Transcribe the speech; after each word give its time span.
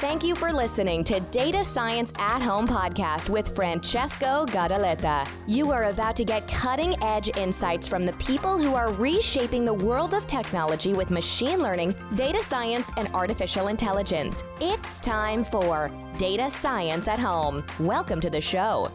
Thank 0.00 0.22
you 0.22 0.36
for 0.36 0.52
listening 0.52 1.02
to 1.04 1.18
Data 1.18 1.64
Science 1.64 2.12
at 2.20 2.40
Home 2.40 2.68
podcast 2.68 3.28
with 3.28 3.52
Francesco 3.52 4.46
Gadaletta. 4.46 5.28
You 5.48 5.72
are 5.72 5.86
about 5.86 6.14
to 6.18 6.24
get 6.24 6.46
cutting 6.46 6.94
edge 7.02 7.36
insights 7.36 7.88
from 7.88 8.06
the 8.06 8.12
people 8.12 8.56
who 8.56 8.76
are 8.76 8.92
reshaping 8.92 9.64
the 9.64 9.74
world 9.74 10.14
of 10.14 10.28
technology 10.28 10.92
with 10.92 11.10
machine 11.10 11.58
learning, 11.58 11.96
data 12.14 12.40
science, 12.44 12.92
and 12.96 13.08
artificial 13.12 13.66
intelligence. 13.66 14.44
It's 14.60 15.00
time 15.00 15.42
for 15.42 15.90
Data 16.16 16.48
Science 16.48 17.08
at 17.08 17.18
Home. 17.18 17.64
Welcome 17.80 18.20
to 18.20 18.30
the 18.30 18.40
show. 18.40 18.92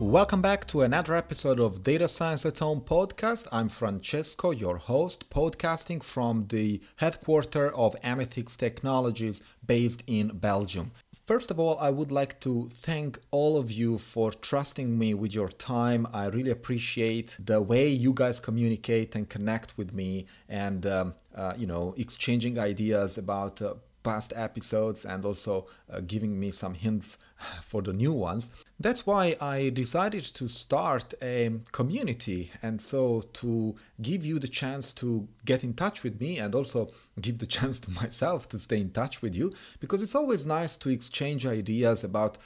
Welcome 0.00 0.42
back 0.42 0.66
to 0.66 0.82
another 0.82 1.14
episode 1.14 1.60
of 1.60 1.84
Data 1.84 2.08
Science 2.08 2.44
at 2.44 2.58
Home 2.58 2.80
podcast. 2.80 3.46
I'm 3.52 3.68
Francesco, 3.68 4.50
your 4.50 4.78
host, 4.78 5.30
podcasting 5.30 6.02
from 6.02 6.48
the 6.48 6.80
headquarters 6.96 7.72
of 7.76 7.94
Amethix 8.02 8.56
Technologies 8.56 9.40
based 9.66 10.02
in 10.06 10.28
Belgium. 10.38 10.92
First 11.26 11.50
of 11.50 11.58
all, 11.58 11.78
I 11.78 11.88
would 11.88 12.12
like 12.12 12.38
to 12.40 12.68
thank 12.70 13.18
all 13.30 13.56
of 13.56 13.70
you 13.70 13.96
for 13.96 14.30
trusting 14.30 14.98
me 14.98 15.14
with 15.14 15.34
your 15.34 15.48
time. 15.48 16.06
I 16.12 16.26
really 16.26 16.50
appreciate 16.50 17.36
the 17.42 17.62
way 17.62 17.88
you 17.88 18.12
guys 18.12 18.40
communicate 18.40 19.14
and 19.14 19.26
connect 19.26 19.78
with 19.78 19.94
me 19.94 20.26
and, 20.50 20.84
um, 20.84 21.14
uh, 21.34 21.54
you 21.56 21.66
know, 21.66 21.94
exchanging 21.96 22.58
ideas 22.58 23.16
about 23.16 23.62
uh, 23.62 23.74
past 24.02 24.34
episodes 24.36 25.06
and 25.06 25.24
also 25.24 25.66
uh, 25.90 26.00
giving 26.00 26.38
me 26.38 26.50
some 26.50 26.74
hints 26.74 27.16
for 27.62 27.82
the 27.82 27.92
new 27.92 28.12
ones. 28.12 28.50
That's 28.78 29.06
why 29.06 29.36
I 29.40 29.70
decided 29.70 30.24
to 30.24 30.48
start 30.48 31.14
a 31.22 31.50
community 31.72 32.50
and 32.62 32.82
so 32.82 33.24
to 33.34 33.76
give 34.02 34.26
you 34.26 34.38
the 34.38 34.48
chance 34.48 34.92
to 34.94 35.28
get 35.44 35.62
in 35.62 35.74
touch 35.74 36.02
with 36.02 36.20
me 36.20 36.38
and 36.38 36.54
also 36.54 36.90
give 37.20 37.38
the 37.38 37.46
chance 37.56 37.80
to 37.80 37.90
myself 37.90 38.48
to 38.48 38.58
stay 38.58 38.80
in 38.80 38.90
touch 38.90 39.22
with 39.22 39.34
you 39.34 39.52
because 39.80 40.02
it's 40.02 40.14
always 40.14 40.44
nice 40.46 40.76
to 40.76 40.90
exchange 40.90 41.46
ideas 41.46 42.02
about 42.02 42.38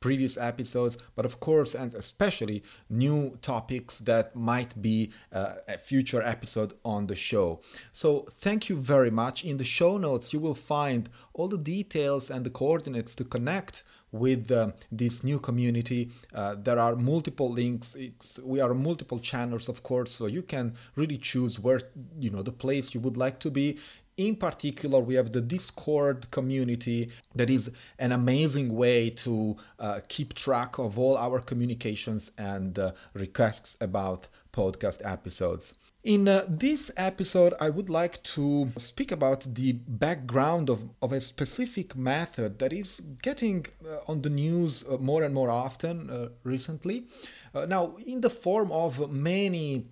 previous 0.00 0.36
episodes, 0.36 0.98
but 1.14 1.24
of 1.24 1.40
course, 1.40 1.74
and 1.74 1.94
especially 1.94 2.62
new 2.88 3.38
topics 3.42 3.98
that 3.98 4.36
might 4.36 4.80
be 4.80 5.10
uh, 5.32 5.54
a 5.68 5.78
future 5.78 6.22
episode 6.22 6.74
on 6.84 7.06
the 7.06 7.14
show. 7.14 7.60
So, 7.92 8.26
thank 8.30 8.68
you 8.68 8.76
very 8.76 9.10
much. 9.10 9.44
In 9.44 9.56
the 9.56 9.64
show 9.64 9.96
notes, 9.96 10.32
you 10.32 10.40
will 10.40 10.54
find 10.54 11.08
all 11.34 11.48
the 11.48 11.58
details 11.58 12.30
and 12.30 12.44
the 12.44 12.50
coordinates 12.50 13.14
to 13.16 13.24
connect 13.24 13.82
with 14.18 14.50
uh, 14.50 14.72
this 14.90 15.22
new 15.24 15.38
community. 15.38 16.10
Uh, 16.34 16.54
there 16.58 16.78
are 16.78 16.96
multiple 16.96 17.50
links. 17.50 17.94
It's, 17.94 18.38
we 18.44 18.60
are 18.60 18.74
multiple 18.74 19.18
channels, 19.18 19.68
of 19.68 19.82
course, 19.82 20.12
so 20.12 20.26
you 20.26 20.42
can 20.42 20.74
really 20.94 21.18
choose 21.18 21.58
where 21.58 21.80
you 22.18 22.30
know 22.30 22.42
the 22.42 22.52
place 22.52 22.94
you 22.94 23.00
would 23.00 23.16
like 23.16 23.38
to 23.40 23.50
be. 23.50 23.78
In 24.16 24.36
particular, 24.36 24.98
we 25.00 25.14
have 25.16 25.32
the 25.32 25.42
Discord 25.42 26.30
community 26.30 27.10
that 27.34 27.50
is 27.50 27.70
an 27.98 28.12
amazing 28.12 28.74
way 28.74 29.10
to 29.10 29.56
uh, 29.78 30.00
keep 30.08 30.32
track 30.32 30.78
of 30.78 30.98
all 30.98 31.18
our 31.18 31.38
communications 31.40 32.30
and 32.38 32.78
uh, 32.78 32.92
requests 33.12 33.76
about 33.78 34.28
podcast 34.54 35.02
episodes. 35.04 35.74
In 36.06 36.28
uh, 36.28 36.44
this 36.48 36.92
episode, 36.96 37.54
I 37.60 37.68
would 37.68 37.90
like 37.90 38.22
to 38.36 38.70
speak 38.78 39.10
about 39.10 39.40
the 39.40 39.72
background 39.72 40.70
of, 40.70 40.88
of 41.02 41.10
a 41.10 41.20
specific 41.20 41.96
method 41.96 42.60
that 42.60 42.72
is 42.72 43.00
getting 43.22 43.66
uh, 43.84 43.98
on 44.06 44.22
the 44.22 44.30
news 44.30 44.84
uh, 44.88 44.98
more 44.98 45.24
and 45.24 45.34
more 45.34 45.50
often 45.50 46.08
uh, 46.08 46.28
recently. 46.44 47.06
Uh, 47.52 47.66
now, 47.66 47.96
in 48.06 48.20
the 48.20 48.30
form 48.30 48.70
of 48.70 49.10
many 49.10 49.86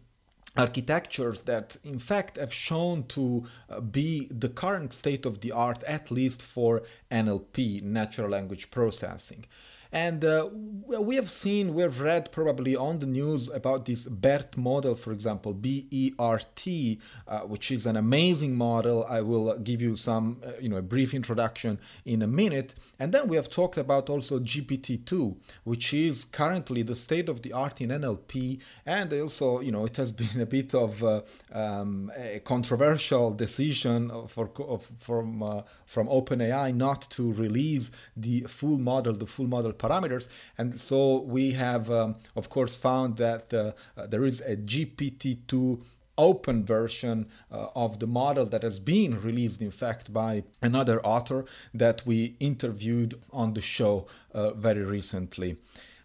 architectures 0.57 1.42
that 1.42 1.79
in 1.83 1.98
fact 1.98 2.37
have 2.37 2.55
shown 2.55 3.03
to 3.09 3.45
uh, 3.69 3.81
be 3.81 4.29
the 4.31 4.48
current 4.48 4.92
state 4.92 5.27
of 5.27 5.41
the 5.41 5.51
art 5.51 5.83
at 5.83 6.12
least 6.12 6.42
for 6.42 6.83
NLP 7.11 7.83
natural 7.83 8.29
language 8.29 8.70
processing 8.70 9.47
and 9.95 10.25
uh, 10.25 10.48
we 10.87 11.17
have 11.17 11.31
seen, 11.31 11.73
we've 11.73 12.00
read 12.00 12.31
probably 12.33 12.77
on 12.77 12.98
the 12.98 13.06
news 13.06 13.48
about 13.48 13.87
this 13.87 14.06
BERT 14.06 14.57
model, 14.57 14.95
for 14.95 15.13
example, 15.13 15.55
B 15.55 15.86
E 15.91 16.13
R 16.18 16.41
T, 16.55 16.98
uh, 17.27 17.41
which 17.41 17.70
is 17.70 17.86
an 17.86 17.96
amazing 17.96 18.57
model. 18.57 19.07
I 19.08 19.20
will 19.20 19.57
give 19.58 19.80
you 19.80 19.96
some, 19.96 20.41
uh, 20.45 20.52
you 20.61 20.68
know, 20.68 20.77
a 20.77 20.83
brief 20.83 21.14
introduction 21.14 21.79
in 22.05 22.23
a 22.23 22.27
minute. 22.27 22.74
And 22.98 23.13
then 23.13 23.29
we 23.29 23.36
have 23.36 23.48
talked 23.48 23.79
about 23.79 24.11
also 24.11 24.39
GPT-2, 24.39 25.36
which 25.64 25.95
is 25.95 26.24
currently 26.24 26.83
the 26.83 26.97
state 26.97 27.29
of 27.29 27.42
the 27.42 27.52
art 27.52 27.80
in 27.80 27.91
NLP. 27.91 28.61
And 28.85 29.13
also, 29.13 29.61
you 29.61 29.73
know, 29.73 29.86
it 29.86 29.97
has 29.97 30.13
been 30.24 30.41
a 30.41 30.47
bit 30.47 30.74
of 30.74 31.02
uh, 31.02 31.23
um, 31.52 32.11
a 32.17 32.41
controversial 32.41 33.30
decision 33.30 34.11
for, 34.29 34.51
of, 34.58 34.91
from, 34.98 35.42
uh, 35.42 35.63
from 35.86 36.08
OpenAI 36.08 36.74
not 36.74 37.08
to 37.11 37.33
release 37.33 37.91
the 38.17 38.42
full 38.42 38.79
model, 38.79 39.14
the 39.14 39.27
full 39.27 39.47
model 39.47 39.73
parameters. 39.84 40.28
And 40.58 40.80
so 40.80 41.20
we 41.20 41.52
have, 41.52 41.90
um, 41.90 42.17
of 42.34 42.48
course, 42.48 42.74
found 42.77 43.17
that 43.18 43.52
uh, 43.52 43.72
uh, 43.96 44.06
there 44.06 44.24
is 44.24 44.40
a 44.40 44.56
GPT-2 44.56 45.83
open 46.17 46.64
version 46.64 47.27
uh, 47.50 47.67
of 47.74 47.98
the 47.98 48.06
model 48.06 48.46
that 48.46 48.62
has 48.62 48.78
been 48.78 49.20
released, 49.20 49.61
in 49.61 49.70
fact, 49.70 50.12
by 50.12 50.44
another 50.62 51.05
author 51.05 51.44
that 51.73 52.06
we 52.06 52.36
interviewed 52.40 53.20
on 53.33 53.55
the 53.55 53.61
show 53.61 54.06
uh, 54.33 54.52
very 54.52 54.84
recently. 54.84 55.56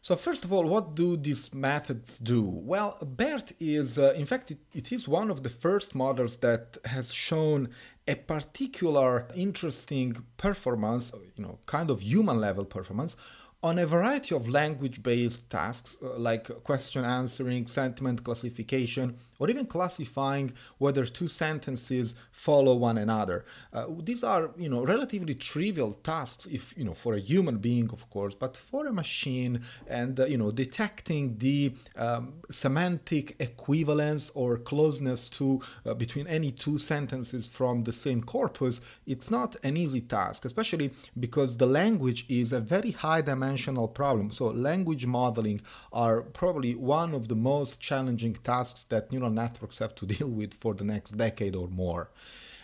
So 0.02 0.16
first 0.16 0.46
of 0.46 0.54
all, 0.54 0.66
what 0.66 0.96
do 0.96 1.18
these 1.18 1.54
methods 1.54 2.20
do? 2.20 2.42
Well, 2.42 2.98
BERT 3.02 3.52
is, 3.60 4.00
uh, 4.00 4.14
in 4.16 4.26
fact, 4.26 4.50
it, 4.52 4.60
it 4.74 4.92
is 4.92 5.08
one 5.08 5.30
of 5.30 5.44
the 5.44 5.50
first 5.50 5.94
models 5.94 6.38
that 6.38 6.78
has 6.86 7.14
shown 7.14 7.70
a 8.08 8.16
particular 8.16 9.28
interesting 9.36 10.16
performance, 10.38 11.14
you 11.36 11.44
know, 11.44 11.60
kind 11.66 11.92
of 11.92 12.02
human 12.02 12.40
level 12.40 12.66
performance 12.66 13.18
on 13.62 13.78
a 13.78 13.86
variety 13.86 14.34
of 14.36 14.48
language 14.48 15.04
based 15.04 15.50
tasks 15.50 15.98
uh, 16.02 16.18
like 16.18 16.48
question 16.64 17.04
answering, 17.04 17.68
sentiment 17.68 18.24
classification, 18.24 19.16
or 19.40 19.50
even 19.50 19.66
classifying 19.66 20.54
whether 20.78 21.06
two 21.06 21.28
sentences 21.28 22.16
follow 22.32 22.76
one 22.76 22.98
another. 22.98 23.46
Uh, 23.74 23.86
these 24.00 24.24
are, 24.24 24.52
you 24.58 24.70
know, 24.70 24.86
relatively 24.86 25.34
trivial 25.34 25.94
tasks 25.94 26.46
if, 26.46 26.78
you 26.78 26.84
know, 26.84 26.94
for 26.94 27.14
a 27.16 27.20
human 27.20 27.58
being, 27.58 27.90
of 27.92 28.10
course, 28.10 28.36
but 28.36 28.56
for 28.56 28.86
a 28.86 28.94
machine 28.94 29.62
and, 29.88 30.20
uh, 30.20 30.26
you 30.26 30.38
know, 30.38 30.52
detecting 30.52 31.38
the 31.38 31.74
um, 31.96 32.34
semantic 32.52 33.36
equivalence 33.40 34.30
or 34.32 34.58
closeness 34.58 35.30
to 35.30 35.62
uh, 35.86 35.94
between 35.94 36.28
any 36.28 36.52
two 36.52 36.78
sentences 36.78 37.48
from 37.48 37.84
the 37.84 37.94
same 37.94 38.22
corpus, 38.22 38.82
it's 39.06 39.32
not 39.32 39.56
an 39.64 39.78
easy 39.78 40.02
task, 40.02 40.46
especially 40.46 40.92
because 41.20 41.58
the 41.58 41.66
language 41.66 42.26
is 42.28 42.52
a 42.52 42.60
very 42.60 42.92
high 42.92 43.22
dimensional 43.22 43.88
problem. 43.88 44.32
So 44.32 44.48
language 44.48 45.06
modeling 45.06 45.62
are 45.94 46.22
probably 46.22 46.76
one 46.76 47.14
of 47.14 47.28
the 47.28 47.36
most 47.36 47.80
challenging 47.80 48.34
tasks 48.34 48.84
that 48.86 49.12
neural 49.12 49.29
neural 49.30 49.50
networks 49.50 49.80
have 49.80 49.96
to 49.96 50.06
deal 50.18 50.30
with 50.30 50.54
for 50.54 50.74
the 50.74 50.84
next 50.84 51.18
decade 51.18 51.56
or 51.56 51.68
more. 51.68 52.10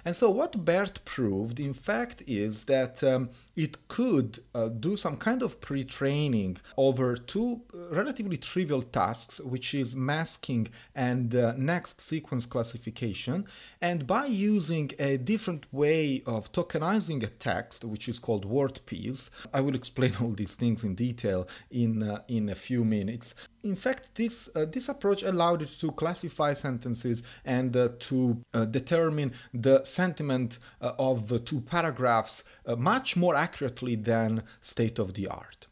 And 0.08 0.16
so, 0.16 0.30
what 0.30 0.64
BERT 0.64 1.04
proved, 1.04 1.60
in 1.60 1.74
fact, 1.74 2.22
is 2.28 2.66
that 2.66 3.04
um, 3.04 3.30
it 3.56 3.88
could 3.88 4.38
uh, 4.54 4.68
do 4.68 4.96
some 4.96 5.18
kind 5.18 5.42
of 5.42 5.60
pre 5.60 5.84
training 5.84 6.58
over 6.78 7.16
two 7.16 7.62
uh, 7.74 7.90
relatively 7.90 8.38
trivial 8.38 8.84
tasks, 8.84 9.40
which 9.40 9.74
is 9.74 9.96
masking 9.96 10.68
and 10.94 11.34
uh, 11.34 11.54
next 11.58 12.02
sequence 12.02 12.46
classification. 12.46 13.46
And 13.82 14.06
by 14.06 14.28
using 14.28 14.92
a 15.00 15.18
different 15.18 15.66
way 15.74 16.22
of 16.28 16.52
tokenizing 16.52 17.24
a 17.24 17.32
text, 17.50 17.84
which 17.84 18.08
is 18.08 18.20
called 18.20 18.46
word 18.46 18.76
WordPiece, 18.76 19.32
I 19.56 19.62
will 19.62 19.76
explain 19.76 20.14
all 20.22 20.36
these 20.36 20.56
things 20.56 20.84
in 20.84 20.94
detail 20.94 21.48
in, 21.72 22.04
uh, 22.04 22.20
in 22.28 22.50
a 22.50 22.56
few 22.56 22.86
minutes 22.86 23.34
in 23.66 23.76
fact, 23.76 24.16
this 24.16 24.50
uh, 24.56 24.66
this 24.66 24.88
approach 24.90 25.24
allowed 25.24 25.62
it 25.62 25.70
to 25.80 25.92
classify 25.92 26.54
sentences 26.54 27.24
and 27.44 27.76
uh, 27.76 27.90
to 28.00 28.42
uh, 28.54 28.66
determine 28.66 29.34
the 29.54 29.84
sentiment 29.84 30.60
uh, 30.82 30.94
of 31.00 31.28
the 31.28 31.40
two 31.40 31.62
paragraphs 31.62 32.44
uh, 32.66 32.76
much 32.76 33.18
more 33.18 33.36
accurately 33.36 33.96
than 33.96 34.44
state 34.62 35.00
of 35.00 35.16
the 35.16 35.28
art. 35.28 35.68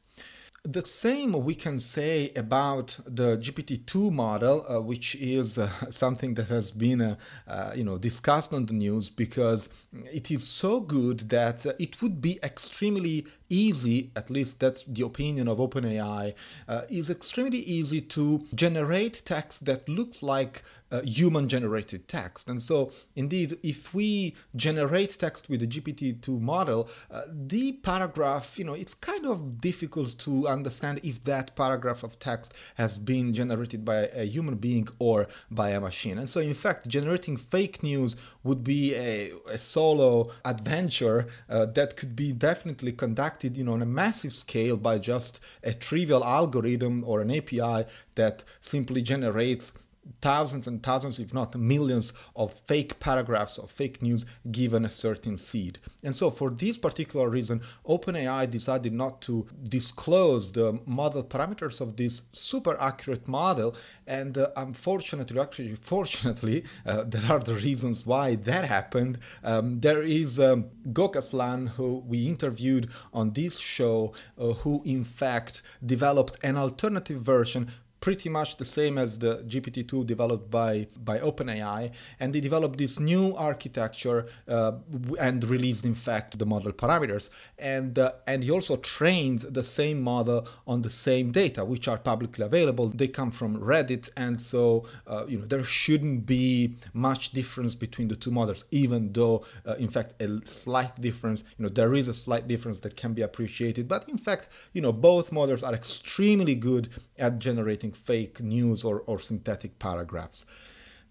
The 0.66 0.86
same 0.86 1.34
we 1.44 1.56
can 1.56 1.78
say 1.78 2.32
about 2.38 2.98
the 3.06 3.36
GPT-2 3.36 4.14
model, 4.14 4.66
uh, 4.70 4.80
which 4.80 5.14
is 5.16 5.58
uh, 5.58 5.68
something 5.90 6.36
that 6.36 6.48
has 6.48 6.72
been, 6.72 7.02
uh, 7.02 7.16
uh, 7.46 7.72
you 7.76 7.84
know, 7.84 7.98
discussed 7.98 8.54
on 8.54 8.68
the 8.68 8.72
news 8.74 9.10
because 9.10 9.68
it 9.92 10.32
is 10.32 10.48
so 10.48 10.80
good 10.80 11.30
that 11.32 11.66
uh, 11.66 11.74
it 11.80 12.02
would 12.02 12.22
be 12.22 12.40
extremely 12.42 13.28
easy, 13.50 14.12
at 14.16 14.30
least 14.30 14.62
that's 14.62 14.86
the 14.86 15.04
opinion 15.04 15.50
of 15.50 15.58
OpenAI, 15.58 16.34
uh, 16.70 16.82
is 16.90 17.10
extremely 17.10 17.60
easy 17.60 18.00
to 18.00 18.48
generate 18.56 19.22
text 19.26 19.66
that 19.66 19.90
looks 19.90 20.24
like 20.24 20.64
uh, 20.94 21.02
human 21.02 21.50
generated 21.50 22.08
text. 22.08 22.48
And 22.48 22.62
so, 22.62 22.92
indeed, 23.16 23.58
if 23.64 23.94
we 23.94 24.36
generate 24.56 25.18
text 25.18 25.50
with 25.50 25.62
the 25.62 25.68
GPT-2 25.68 26.40
model, 26.40 26.88
uh, 27.10 27.22
the 27.28 27.74
paragraph, 27.74 28.60
you 28.60 28.66
know, 28.66 28.74
it's 28.74 28.94
kind 28.94 29.26
of 29.26 29.60
difficult 29.60 30.18
to 30.20 30.48
understand 30.48 31.00
if 31.04 31.24
that 31.24 31.56
paragraph 31.56 32.04
of 32.04 32.20
text 32.20 32.54
has 32.76 33.00
been 33.00 33.34
generated 33.34 33.84
by 33.84 34.08
a 34.14 34.26
human 34.26 34.56
being 34.56 34.88
or 35.00 35.28
by 35.50 35.70
a 35.70 35.82
machine. 35.82 36.20
And 36.20 36.30
so, 36.30 36.40
in 36.40 36.54
fact, 36.54 36.88
generating 36.88 37.38
fake 37.38 37.82
news 37.82 38.16
would 38.44 38.64
be 38.64 38.94
a, 38.94 39.32
a 39.50 39.58
solo 39.58 40.30
adventure 40.46 41.26
uh, 41.50 41.66
that 41.66 41.96
could 41.96 42.16
be 42.16 42.32
definitely 42.32 42.92
conducted, 42.92 43.58
you 43.58 43.64
know, 43.64 43.74
on 43.74 43.82
a 43.82 43.88
massive 43.88 44.34
scale 44.34 44.78
by 44.78 45.00
just 45.00 45.40
a 45.64 45.74
trivial 45.74 46.24
algorithm 46.24 47.04
or 47.04 47.22
an 47.22 47.32
API 47.32 47.86
that 48.16 48.44
simply 48.60 49.02
generates 49.02 49.74
thousands 50.22 50.68
and 50.68 50.82
thousands, 50.82 51.20
if 51.20 51.34
not 51.34 51.56
millions, 51.56 52.14
of 52.36 52.54
fake 52.54 53.00
paragraphs 53.00 53.58
of 53.58 53.72
fake 53.72 54.02
news 54.02 54.26
given 54.52 54.86
a 54.86 54.90
certain 54.90 55.38
seed. 55.38 55.80
And 56.04 56.16
so, 56.16 56.30
for 56.30 56.50
this 56.50 56.78
particular 56.78 57.30
reason, 57.30 57.62
OpenAI 57.86 58.50
decided 58.50 58.94
not 58.94 59.22
to 59.24 59.48
disclose 59.64 60.52
the 60.54 60.80
model 60.86 61.24
parameters 61.24 61.82
of 61.82 61.98
this 61.98 62.24
super 62.32 62.80
accurate 62.80 63.28
model. 63.28 63.76
And 64.08 64.38
uh, 64.38 64.50
unfortunately, 64.56 65.40
actually, 65.40 65.76
fortunately, 65.76 66.64
uh, 66.86 67.04
there 67.04 67.32
are 67.32 67.40
the 67.40 67.56
reasons 67.56 68.06
why 68.06 68.36
that 68.36 68.66
happened. 68.66 69.20
Um, 69.44 69.80
there 69.80 70.02
is 70.02 70.40
um, 70.40 70.66
Gokaslan, 70.88 71.70
who 71.70 72.04
we 72.06 72.28
interviewed 72.28 72.90
on 73.14 73.32
this 73.32 73.60
show, 73.60 74.14
uh, 74.38 74.54
who 74.54 74.82
in 74.86 75.04
fact 75.04 75.62
developed 75.86 76.38
an 76.44 76.58
alternative 76.58 77.22
version 77.22 77.72
pretty 78.04 78.28
much 78.28 78.58
the 78.58 78.66
same 78.66 78.98
as 78.98 79.20
the 79.20 79.38
GPT-2 79.48 80.06
developed 80.06 80.52
by, 80.52 80.88
by 81.02 81.20
OpenAI, 81.20 81.90
and 82.20 82.34
they 82.34 82.42
developed 82.42 82.78
this 82.78 83.00
new 83.00 83.34
architecture 83.38 84.28
uh, 84.46 84.74
and 85.18 85.42
released, 85.46 85.86
in 85.86 85.96
fact, 85.96 86.38
the 86.38 86.46
model 86.46 86.74
parameters. 86.74 87.30
And 87.58 87.98
uh, 87.98 88.12
and 88.28 88.44
he 88.44 88.52
also 88.52 88.76
trained 88.76 89.40
the 89.58 89.64
same 89.64 90.02
model 90.02 90.46
on 90.68 90.82
the 90.82 90.90
same 90.90 91.32
data, 91.32 91.64
which 91.64 91.88
are 91.88 91.98
publicly 91.98 92.44
available. 92.44 92.90
They 92.90 93.08
come 93.08 93.32
from 93.32 93.52
Reddit, 93.58 94.10
and 94.18 94.42
so 94.42 94.86
uh, 95.08 95.26
you 95.30 95.38
know 95.40 95.46
there 95.46 95.64
shouldn't 95.64 96.26
be 96.26 96.76
much 96.92 97.32
difference 97.32 97.74
between 97.74 98.10
the 98.10 98.18
two 98.18 98.32
models, 98.32 98.66
even 98.72 99.14
though, 99.14 99.46
uh, 99.66 99.76
in 99.76 99.88
fact, 99.88 100.22
a 100.22 100.42
slight 100.44 101.00
difference. 101.00 101.46
You 101.58 101.64
know 101.64 101.70
there 101.70 101.94
is 101.94 102.10
a 102.10 102.14
slight 102.14 102.50
difference 102.50 102.82
that 102.82 102.98
can 102.98 103.14
be 103.14 103.22
appreciated, 103.22 103.88
but 103.88 104.10
in 104.10 104.18
fact, 104.18 104.50
you 104.74 104.82
know 104.82 104.92
both 104.92 105.32
models 105.32 105.64
are 105.64 105.74
extremely 105.74 106.56
good 106.56 106.90
at 107.18 107.40
generating 107.40 107.93
fake 107.96 108.42
news 108.42 108.84
or, 108.84 109.02
or 109.02 109.20
synthetic 109.20 109.80
paragraphs. 109.80 110.46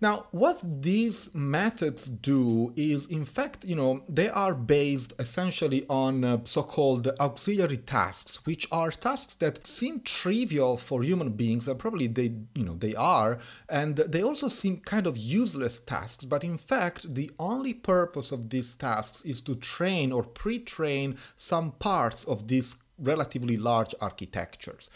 Now, 0.02 0.26
what 0.32 0.58
these 0.82 1.32
methods 1.32 2.06
do 2.06 2.72
is, 2.74 3.06
in 3.06 3.24
fact, 3.24 3.64
you 3.64 3.76
know, 3.76 4.02
they 4.08 4.28
are 4.28 4.52
based 4.52 5.12
essentially 5.20 5.86
on 5.88 6.24
uh, 6.24 6.38
so-called 6.42 7.06
auxiliary 7.20 7.76
tasks, 7.76 8.44
which 8.44 8.66
are 8.72 8.90
tasks 8.90 9.34
that 9.36 9.64
seem 9.64 10.00
trivial 10.00 10.76
for 10.76 11.04
human 11.04 11.30
beings, 11.34 11.68
and 11.68 11.78
probably 11.78 12.08
they, 12.08 12.34
you 12.52 12.64
know, 12.64 12.74
they 12.74 12.96
are, 12.96 13.38
and 13.68 13.94
they 13.94 14.24
also 14.24 14.48
seem 14.48 14.78
kind 14.78 15.06
of 15.06 15.16
useless 15.16 15.78
tasks. 15.78 16.24
But 16.24 16.42
in 16.42 16.58
fact, 16.58 17.14
the 17.14 17.30
only 17.38 17.72
purpose 17.72 18.32
of 18.32 18.50
these 18.50 18.74
tasks 18.74 19.24
is 19.24 19.40
to 19.42 19.54
train 19.54 20.10
or 20.10 20.24
pre-train 20.24 21.16
some 21.36 21.70
parts 21.78 22.24
of 22.24 22.48
these 22.48 22.74
relatively 22.98 23.56
large 23.56 23.94
architectures. 24.00 24.90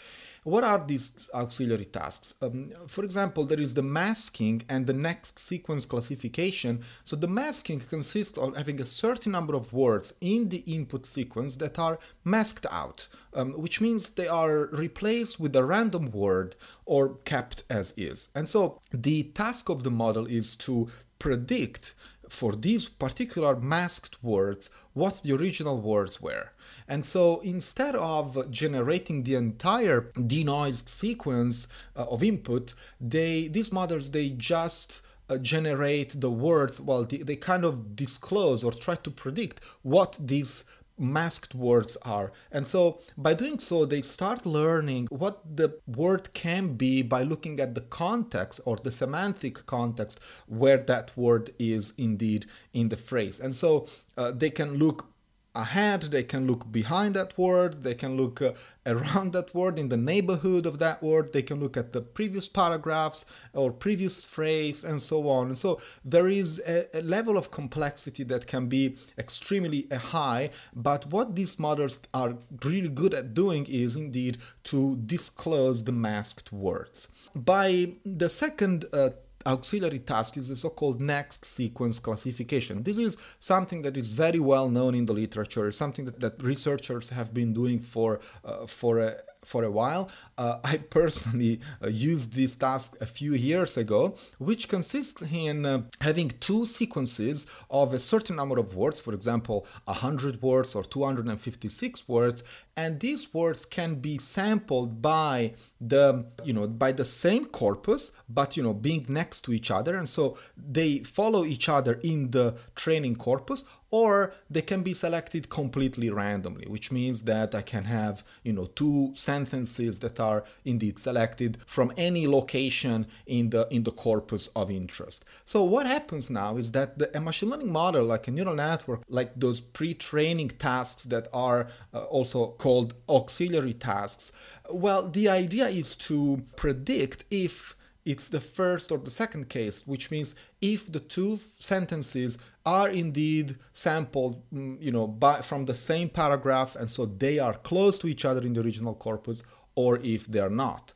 What 0.47 0.63
are 0.63 0.79
these 0.79 1.29
auxiliary 1.33 1.83
tasks? 1.83 2.35
Um, 2.41 2.71
for 2.87 3.03
example, 3.03 3.43
there 3.43 3.59
is 3.59 3.73
the 3.73 3.81
masking 3.81 4.63
and 4.69 4.87
the 4.87 4.93
next 4.93 5.39
sequence 5.39 5.85
classification. 5.85 6.85
So 7.03 7.17
the 7.17 7.27
masking 7.27 7.81
consists 7.81 8.37
of 8.37 8.55
having 8.55 8.79
a 8.79 8.85
certain 8.85 9.33
number 9.33 9.55
of 9.55 9.73
words 9.73 10.13
in 10.21 10.47
the 10.47 10.59
input 10.59 11.05
sequence 11.05 11.57
that 11.57 11.77
are 11.77 11.99
masked 12.23 12.65
out, 12.71 13.09
um, 13.33 13.59
which 13.61 13.81
means 13.81 14.07
they 14.07 14.29
are 14.29 14.67
replaced 14.67 15.37
with 15.37 15.53
a 15.53 15.65
random 15.65 16.11
word 16.11 16.55
or 16.85 17.15
kept 17.25 17.65
as 17.69 17.93
is. 17.97 18.29
And 18.33 18.47
so 18.47 18.79
the 18.93 19.23
task 19.23 19.67
of 19.67 19.83
the 19.83 19.91
model 19.91 20.25
is 20.27 20.55
to 20.67 20.87
predict 21.19 21.93
for 22.29 22.53
these 22.53 22.87
particular 22.87 23.57
masked 23.57 24.23
words 24.23 24.69
what 24.93 25.23
the 25.23 25.33
original 25.33 25.81
words 25.81 26.21
were. 26.21 26.51
And 26.87 27.05
so 27.05 27.39
instead 27.41 27.95
of 27.95 28.49
generating 28.49 29.23
the 29.23 29.35
entire 29.35 30.11
denoised 30.15 30.87
sequence 30.87 31.67
uh, 31.95 32.05
of 32.05 32.23
input, 32.23 32.73
they 32.99 33.47
these 33.47 33.71
models 33.71 34.11
they 34.11 34.29
just 34.29 35.01
uh, 35.29 35.37
generate 35.37 36.21
the 36.21 36.31
words 36.31 36.79
well 36.79 37.03
they, 37.03 37.17
they 37.17 37.35
kind 37.35 37.65
of 37.65 37.95
disclose 37.95 38.63
or 38.63 38.71
try 38.71 38.95
to 38.95 39.11
predict 39.11 39.61
what 39.81 40.17
these 40.21 40.63
masked 40.97 41.53
words 41.53 41.95
are. 42.03 42.31
And 42.51 42.65
so 42.65 42.99
by 43.17 43.33
doing 43.33 43.59
so, 43.59 43.85
they 43.85 44.01
start 44.01 44.45
learning 44.45 45.07
what 45.09 45.57
the 45.57 45.79
word 45.85 46.33
can 46.33 46.73
be 46.73 47.01
by 47.01 47.23
looking 47.23 47.59
at 47.59 47.75
the 47.75 47.81
context 47.81 48.59
or 48.65 48.77
the 48.77 48.91
semantic 48.91 49.65
context 49.65 50.19
where 50.47 50.77
that 50.77 51.15
word 51.15 51.51
is 51.59 51.93
indeed 51.97 52.45
in 52.73 52.89
the 52.89 52.97
phrase. 52.97 53.39
And 53.39 53.53
so 53.53 53.87
uh, 54.17 54.31
they 54.31 54.49
can 54.49 54.75
look 54.75 55.11
ahead, 55.57 56.03
they 56.03 56.23
can 56.23 56.47
look 56.47 56.71
behind 56.71 57.15
that 57.15 57.37
word, 57.37 57.83
they 57.83 57.95
can 57.95 58.15
look 58.15 58.41
uh, 58.41 58.53
around 58.85 59.33
that 59.33 59.53
word 59.53 59.77
in 59.77 59.89
the 59.89 59.97
neighborhood 59.97 60.65
of 60.65 60.79
that 60.79 61.03
word, 61.03 61.33
they 61.33 61.41
can 61.41 61.59
look 61.59 61.75
at 61.75 61.91
the 61.93 62.01
previous 62.01 62.47
paragraphs 62.47 63.25
or 63.53 63.71
previous 63.71 64.23
phrase 64.23 64.83
and 64.83 65.01
so 65.01 65.27
on. 65.27 65.47
And 65.47 65.57
so 65.57 65.81
there 66.05 66.27
is 66.27 66.61
a, 66.65 66.85
a 66.97 67.01
level 67.01 67.37
of 67.37 67.51
complexity 67.51 68.23
that 68.25 68.47
can 68.47 68.67
be 68.67 68.97
extremely 69.17 69.87
uh, 69.91 69.97
high, 69.97 70.51
but 70.73 71.07
what 71.07 71.35
these 71.35 71.59
models 71.59 71.99
are 72.13 72.37
really 72.63 72.89
good 72.89 73.13
at 73.13 73.33
doing 73.33 73.65
is 73.67 73.95
indeed 73.95 74.37
to 74.65 74.95
disclose 74.97 75.83
the 75.83 75.91
masked 75.91 76.53
words. 76.53 77.09
By 77.35 77.93
the 78.05 78.29
second 78.29 78.85
uh, 78.93 79.09
auxiliary 79.47 79.99
task 79.99 80.37
is 80.37 80.49
the 80.49 80.55
so-called 80.55 80.99
next 80.99 81.45
sequence 81.45 81.99
classification. 81.99 82.83
This 82.83 82.97
is 82.97 83.17
something 83.39 83.81
that 83.83 83.97
is 83.97 84.09
very 84.09 84.39
well 84.39 84.69
known 84.69 84.93
in 84.93 85.05
the 85.05 85.13
literature, 85.13 85.71
something 85.71 86.05
that, 86.05 86.19
that 86.19 86.43
researchers 86.43 87.09
have 87.09 87.33
been 87.33 87.53
doing 87.53 87.79
for, 87.79 88.19
uh, 88.43 88.65
for 88.67 88.99
a 88.99 89.15
for 89.47 89.63
a 89.63 89.71
while. 89.71 90.09
Uh, 90.37 90.59
I 90.63 90.77
personally 90.77 91.61
uh, 91.81 91.87
used 91.87 92.33
this 92.33 92.55
task 92.55 92.97
a 92.99 93.05
few 93.05 93.33
years 93.33 93.77
ago, 93.77 94.15
which 94.37 94.67
consists 94.67 95.21
in 95.21 95.65
uh, 95.65 95.83
having 96.01 96.29
two 96.39 96.65
sequences 96.65 97.47
of 97.69 97.93
a 97.93 97.99
certain 97.99 98.35
number 98.35 98.59
of 98.59 98.75
words, 98.75 98.99
for 98.99 99.13
example, 99.13 99.65
100 99.85 100.41
words 100.41 100.75
or 100.75 100.83
256 100.83 102.09
words, 102.09 102.43
and 102.75 102.99
these 102.99 103.33
words 103.33 103.65
can 103.65 103.95
be 103.95 104.17
sampled 104.17 105.01
by 105.01 105.53
the 105.79 106.25
you 106.43 106.53
know 106.53 106.67
by 106.67 106.91
the 106.91 107.05
same 107.05 107.45
corpus 107.45 108.11
but 108.27 108.57
you 108.57 108.63
know 108.63 108.73
being 108.73 109.05
next 109.07 109.41
to 109.41 109.53
each 109.53 109.71
other. 109.71 109.95
And 109.95 110.09
so 110.09 110.37
they 110.55 110.99
follow 110.99 111.45
each 111.45 111.69
other 111.69 111.99
in 112.03 112.31
the 112.31 112.57
training 112.75 113.15
corpus 113.15 113.65
or 113.89 114.33
they 114.49 114.61
can 114.61 114.83
be 114.83 114.93
selected 114.93 115.49
completely 115.49 116.09
randomly 116.09 116.65
which 116.67 116.91
means 116.91 117.23
that 117.23 117.55
i 117.55 117.61
can 117.61 117.85
have 117.85 118.21
you 118.43 118.51
know 118.51 118.65
two 118.65 119.13
sentences 119.15 119.99
that 120.01 120.19
are 120.19 120.43
indeed 120.65 120.99
selected 120.99 121.57
from 121.65 121.93
any 121.95 122.27
location 122.27 123.07
in 123.25 123.49
the 123.51 123.65
in 123.71 123.83
the 123.83 123.91
corpus 123.91 124.47
of 124.55 124.69
interest. 124.69 125.25
So 125.45 125.63
what 125.63 125.85
happens 125.85 126.29
now 126.29 126.57
is 126.57 126.71
that 126.71 126.97
the, 126.99 127.15
a 127.15 127.21
machine 127.21 127.49
learning 127.49 127.71
model 127.71 128.03
like 128.05 128.27
a 128.27 128.31
neural 128.31 128.55
network 128.55 129.01
like 129.09 129.31
those 129.35 129.59
pre-training 129.59 130.49
tasks 130.49 131.03
that 131.05 131.27
are 131.33 131.67
uh, 131.93 132.03
also 132.05 132.47
called 132.63 132.93
auxiliary 133.09 133.73
tasks 133.73 134.31
well 134.69 135.07
the 135.07 135.29
idea 135.29 135.67
is 135.67 135.95
to 135.95 136.43
predict 136.55 137.25
if 137.31 137.75
it's 138.07 138.29
the 138.29 138.39
first 138.39 138.89
or 138.89 138.97
the 138.97 139.11
second 139.11 139.49
case, 139.49 139.85
which 139.85 140.09
means 140.11 140.33
if 140.61 140.89
the 140.89 141.01
two 141.01 141.37
sentences 141.59 142.37
are 142.65 142.87
indeed 142.87 143.57
sampled, 143.73 144.41
mm, 144.49 144.81
you 144.81 144.93
know, 144.93 145.07
by, 145.07 145.41
from 145.41 145.65
the 145.65 145.75
same 145.75 146.07
paragraph, 146.07 146.73
and 146.77 146.89
so 146.89 147.05
they 147.05 147.37
are 147.37 147.55
close 147.55 147.97
to 147.97 148.07
each 148.07 148.23
other 148.23 148.41
in 148.41 148.53
the 148.53 148.61
original 148.61 148.95
corpus, 148.95 149.43
or 149.75 149.99
if 150.03 150.25
they're 150.25 150.49
not. 150.49 150.93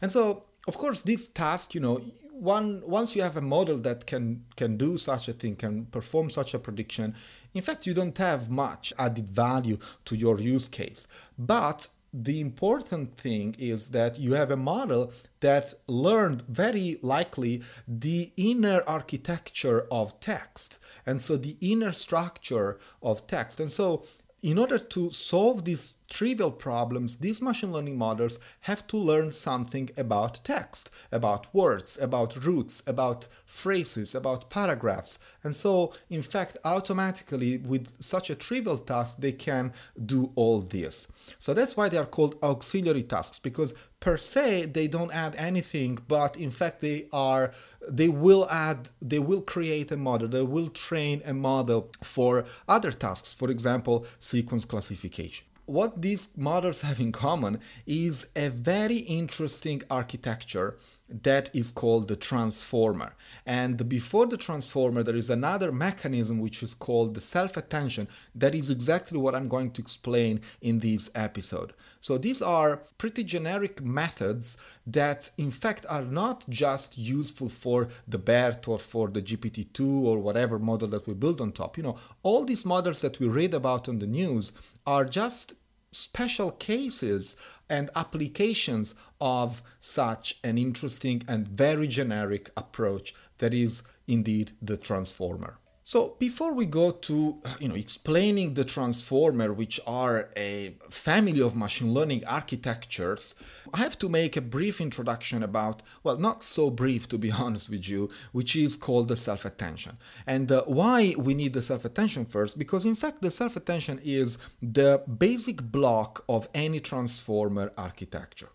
And 0.00 0.12
so, 0.12 0.44
of 0.68 0.78
course, 0.78 1.02
this 1.02 1.28
task, 1.28 1.74
you 1.74 1.80
know, 1.80 2.00
one 2.30 2.82
once 2.86 3.14
you 3.14 3.22
have 3.22 3.36
a 3.36 3.40
model 3.40 3.78
that 3.78 4.06
can 4.06 4.44
can 4.56 4.76
do 4.76 4.98
such 4.98 5.28
a 5.28 5.32
thing, 5.32 5.56
can 5.56 5.86
perform 5.86 6.30
such 6.30 6.54
a 6.54 6.58
prediction, 6.58 7.14
in 7.54 7.62
fact, 7.62 7.86
you 7.86 7.94
don't 7.94 8.16
have 8.18 8.50
much 8.50 8.92
added 8.98 9.28
value 9.28 9.78
to 10.06 10.16
your 10.16 10.40
use 10.40 10.68
case. 10.68 11.06
But 11.38 11.88
the 12.12 12.40
important 12.40 13.14
thing 13.16 13.56
is 13.58 13.90
that 13.90 14.18
you 14.18 14.34
have 14.34 14.50
a 14.50 14.56
model 14.56 15.12
that 15.40 15.72
learned 15.86 16.42
very 16.42 16.98
likely 17.00 17.62
the 17.88 18.32
inner 18.36 18.82
architecture 18.86 19.86
of 19.90 20.20
text. 20.20 20.78
And 21.06 21.22
so 21.22 21.36
the 21.36 21.56
inner 21.60 21.92
structure 21.92 22.78
of 23.02 23.26
text. 23.26 23.60
And 23.60 23.70
so 23.70 24.04
in 24.42 24.58
order 24.58 24.76
to 24.76 25.10
solve 25.12 25.64
these 25.64 25.94
trivial 26.08 26.50
problems, 26.50 27.18
these 27.18 27.40
machine 27.40 27.72
learning 27.72 27.96
models 27.96 28.40
have 28.62 28.84
to 28.88 28.96
learn 28.96 29.30
something 29.30 29.88
about 29.96 30.44
text, 30.44 30.90
about 31.12 31.46
words, 31.54 31.96
about 32.00 32.44
roots, 32.44 32.82
about 32.86 33.28
phrases, 33.46 34.14
about 34.16 34.50
paragraphs. 34.50 35.20
And 35.44 35.54
so, 35.54 35.92
in 36.10 36.22
fact, 36.22 36.56
automatically 36.64 37.58
with 37.58 38.02
such 38.02 38.30
a 38.30 38.34
trivial 38.34 38.78
task, 38.78 39.18
they 39.18 39.32
can 39.32 39.72
do 40.04 40.32
all 40.34 40.60
this. 40.60 41.10
So 41.38 41.54
that's 41.54 41.76
why 41.76 41.88
they 41.88 41.98
are 41.98 42.04
called 42.06 42.36
auxiliary 42.42 43.04
tasks 43.04 43.38
because 43.38 43.74
per 44.02 44.16
se 44.16 44.66
they 44.66 44.88
don't 44.88 45.14
add 45.14 45.34
anything, 45.36 45.92
but 46.08 46.36
in 46.36 46.50
fact 46.50 46.80
they 46.80 47.06
are 47.12 47.52
they 47.88 48.08
will 48.08 48.44
add 48.50 48.78
they 49.00 49.20
will 49.28 49.40
create 49.54 49.90
a 49.90 49.96
model 49.96 50.28
they 50.28 50.42
will 50.56 50.68
train 50.68 51.22
a 51.24 51.34
model 51.34 51.90
for 52.02 52.44
other 52.68 52.92
tasks 52.92 53.32
for 53.32 53.48
example 53.50 54.04
sequence 54.18 54.64
classification. 54.64 55.46
What 55.66 56.02
these 56.02 56.36
models 56.36 56.80
have 56.88 57.00
in 57.00 57.12
common 57.12 57.60
is 57.86 58.16
a 58.34 58.48
very 58.48 58.98
interesting 59.20 59.82
architecture 59.88 60.76
that 61.22 61.54
is 61.54 61.70
called 61.70 62.08
the 62.08 62.16
transformer. 62.16 63.14
And 63.44 63.88
before 63.88 64.26
the 64.26 64.36
transformer, 64.36 65.02
there 65.02 65.16
is 65.16 65.30
another 65.30 65.70
mechanism 65.72 66.40
which 66.40 66.62
is 66.62 66.74
called 66.74 67.14
the 67.14 67.20
self 67.20 67.56
attention. 67.56 68.08
That 68.34 68.54
is 68.54 68.70
exactly 68.70 69.18
what 69.18 69.34
I'm 69.34 69.48
going 69.48 69.70
to 69.72 69.82
explain 69.82 70.40
in 70.60 70.78
this 70.78 71.10
episode. 71.14 71.72
So 72.00 72.18
these 72.18 72.42
are 72.42 72.82
pretty 72.98 73.22
generic 73.22 73.82
methods 73.82 74.56
that, 74.86 75.30
in 75.38 75.50
fact, 75.50 75.86
are 75.88 76.02
not 76.02 76.48
just 76.48 76.98
useful 76.98 77.48
for 77.48 77.88
the 78.08 78.18
BERT 78.18 78.66
or 78.66 78.78
for 78.78 79.08
the 79.08 79.22
GPT-2 79.22 80.04
or 80.04 80.18
whatever 80.18 80.58
model 80.58 80.88
that 80.88 81.06
we 81.06 81.14
build 81.14 81.40
on 81.40 81.52
top. 81.52 81.76
You 81.76 81.84
know, 81.84 81.98
all 82.22 82.44
these 82.44 82.66
models 82.66 83.02
that 83.02 83.20
we 83.20 83.28
read 83.28 83.54
about 83.54 83.88
on 83.88 84.00
the 84.00 84.06
news 84.06 84.52
are 84.84 85.04
just 85.04 85.54
special 85.92 86.50
cases 86.50 87.36
and 87.68 87.90
applications 87.94 88.94
of 89.22 89.62
such 89.78 90.40
an 90.42 90.58
interesting 90.58 91.22
and 91.28 91.46
very 91.46 91.86
generic 91.86 92.50
approach 92.56 93.14
that 93.38 93.54
is 93.54 93.84
indeed 94.08 94.50
the 94.60 94.76
transformer. 94.76 95.60
So 95.84 96.14
before 96.20 96.54
we 96.54 96.66
go 96.66 96.92
to 96.92 97.42
you 97.58 97.68
know 97.68 97.74
explaining 97.74 98.54
the 98.54 98.64
transformer 98.64 99.52
which 99.52 99.80
are 99.84 100.28
a 100.36 100.76
family 100.90 101.40
of 101.42 101.56
machine 101.56 101.92
learning 101.92 102.22
architectures 102.24 103.34
I 103.74 103.78
have 103.78 103.98
to 103.98 104.08
make 104.08 104.36
a 104.36 104.40
brief 104.40 104.80
introduction 104.80 105.42
about 105.42 105.82
well 106.04 106.18
not 106.18 106.44
so 106.44 106.70
brief 106.70 107.08
to 107.08 107.18
be 107.18 107.32
honest 107.44 107.68
with 107.68 107.88
you 107.88 108.10
which 108.30 108.54
is 108.54 108.76
called 108.76 109.08
the 109.08 109.16
self-attention. 109.16 109.98
And 110.24 110.52
uh, 110.52 110.62
why 110.66 111.14
we 111.18 111.34
need 111.34 111.52
the 111.52 111.62
self-attention 111.62 112.26
first? 112.26 112.60
Because 112.60 112.84
in 112.84 112.94
fact 112.94 113.20
the 113.20 113.32
self-attention 113.32 113.98
is 114.04 114.38
the 114.62 115.02
basic 115.26 115.62
block 115.62 116.24
of 116.28 116.48
any 116.54 116.78
transformer 116.78 117.72
architecture 117.76 118.50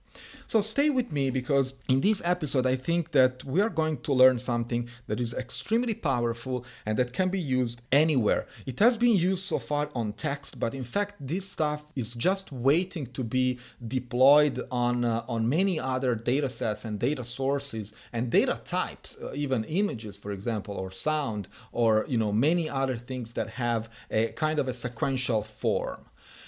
so 0.48 0.62
stay 0.62 0.90
with 0.90 1.12
me 1.12 1.30
because 1.30 1.80
in 1.90 2.02
this 2.02 2.22
episode, 2.24 2.66
I 2.66 2.76
think 2.76 3.12
that 3.12 3.44
we 3.44 3.62
are 3.62 3.70
going 3.70 3.98
to 4.02 4.14
learn 4.14 4.40
something 4.40 4.88
that 5.08 5.20
is 5.20 5.34
extremely 5.34 5.94
powerful 5.94 6.66
and 6.86 6.98
that 6.98 7.14
can 7.14 7.30
be 7.30 7.40
used 7.40 7.82
anywhere. 7.92 8.48
It 8.66 8.80
has 8.80 8.98
been 8.98 9.14
used 9.14 9.44
so 9.44 9.60
far 9.60 9.90
on 9.94 10.14
text, 10.14 10.60
but 10.60 10.74
in 10.74 10.84
fact, 10.84 11.16
this 11.20 11.48
stuff 11.50 11.92
is 11.96 12.14
just 12.14 12.52
waiting 12.52 13.08
to 13.08 13.24
be 13.24 13.60
deployed 13.86 14.62
on, 14.72 15.04
uh, 15.04 15.24
on 15.28 15.50
many 15.50 15.80
other 15.80 16.16
data 16.16 16.50
sets 16.50 16.86
and 16.86 17.00
data 17.00 17.26
sources 17.26 17.94
and 18.14 18.30
data 18.30 18.62
types, 18.64 19.18
uh, 19.22 19.32
even 19.34 19.64
images, 19.66 20.18
for 20.18 20.32
example, 20.32 20.76
or 20.76 20.92
sound, 20.92 21.48
or 21.72 22.06
you 22.08 22.18
know 22.18 22.32
many 22.32 22.70
other 22.70 22.96
things 22.96 23.34
that 23.34 23.50
have 23.52 23.90
a 24.10 24.28
kind 24.34 24.60
of 24.60 24.68
a 24.68 24.74
sequential 24.74 25.44
form. 25.44 26.06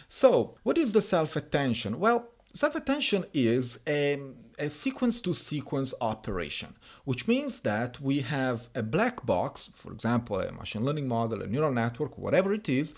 So, 0.07 0.55
what 0.63 0.77
is 0.77 0.93
the 0.93 1.01
self 1.01 1.35
attention? 1.35 1.99
Well, 1.99 2.29
Self-attention 2.53 3.25
is 3.33 3.81
a, 3.87 4.19
a 4.57 4.69
sequence-to-sequence 4.69 5.93
operation, 6.01 6.75
which 7.05 7.27
means 7.27 7.59
that 7.61 8.01
we 8.01 8.21
have 8.21 8.67
a 8.73 8.81
black 8.81 9.25
box, 9.25 9.69
for 9.75 9.91
example, 9.91 10.39
a 10.39 10.51
machine 10.51 10.83
learning 10.83 11.07
model, 11.07 11.43
a 11.43 11.47
neural 11.47 11.71
network, 11.71 12.17
whatever 12.17 12.51
it 12.53 12.67
is, 12.67 12.95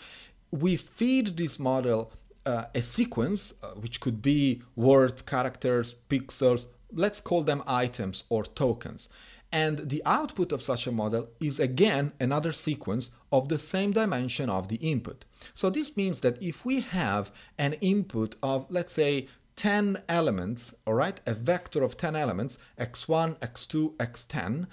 we 0.52 0.76
feed 0.78 1.38
this 1.38 1.60
model 1.60 2.12
uh, 2.46 2.66
a 2.74 2.82
sequence, 2.82 3.54
uh, 3.62 3.68
which 3.68 4.00
could 4.00 4.22
be 4.22 4.62
words, 4.76 5.22
characters, 5.22 5.96
pixels, 6.10 6.66
let's 6.92 7.20
call 7.20 7.44
them 7.44 7.62
items 7.68 8.24
or 8.30 8.44
tokens. 8.44 9.10
And 9.54 9.90
the 9.90 10.02
output 10.06 10.54
of 10.54 10.62
such 10.62 10.88
a 10.88 10.94
model 10.94 11.30
is 11.42 11.60
again 11.60 12.14
another 12.22 12.54
sequence 12.54 13.12
of 13.34 13.50
the 13.50 13.60
same 13.60 13.92
dimension 13.92 14.50
of 14.50 14.70
the 14.70 14.78
input. 14.78 15.26
So 15.54 15.70
this 15.70 15.98
means 15.98 16.22
that 16.22 16.42
if 16.42 16.66
we 16.66 16.80
have 16.80 17.34
an 17.58 17.74
input 17.74 18.36
of, 18.42 18.68
let's 18.70 18.94
say, 18.94 19.28
10 19.56 20.04
elements, 20.10 20.74
all 20.88 20.94
right, 20.94 21.20
a 21.26 21.34
vector 21.34 21.84
of 21.84 21.98
10 21.98 22.16
elements, 22.16 22.58
x1, 22.80 23.38
x2, 23.40 23.96
x10, 23.98 24.68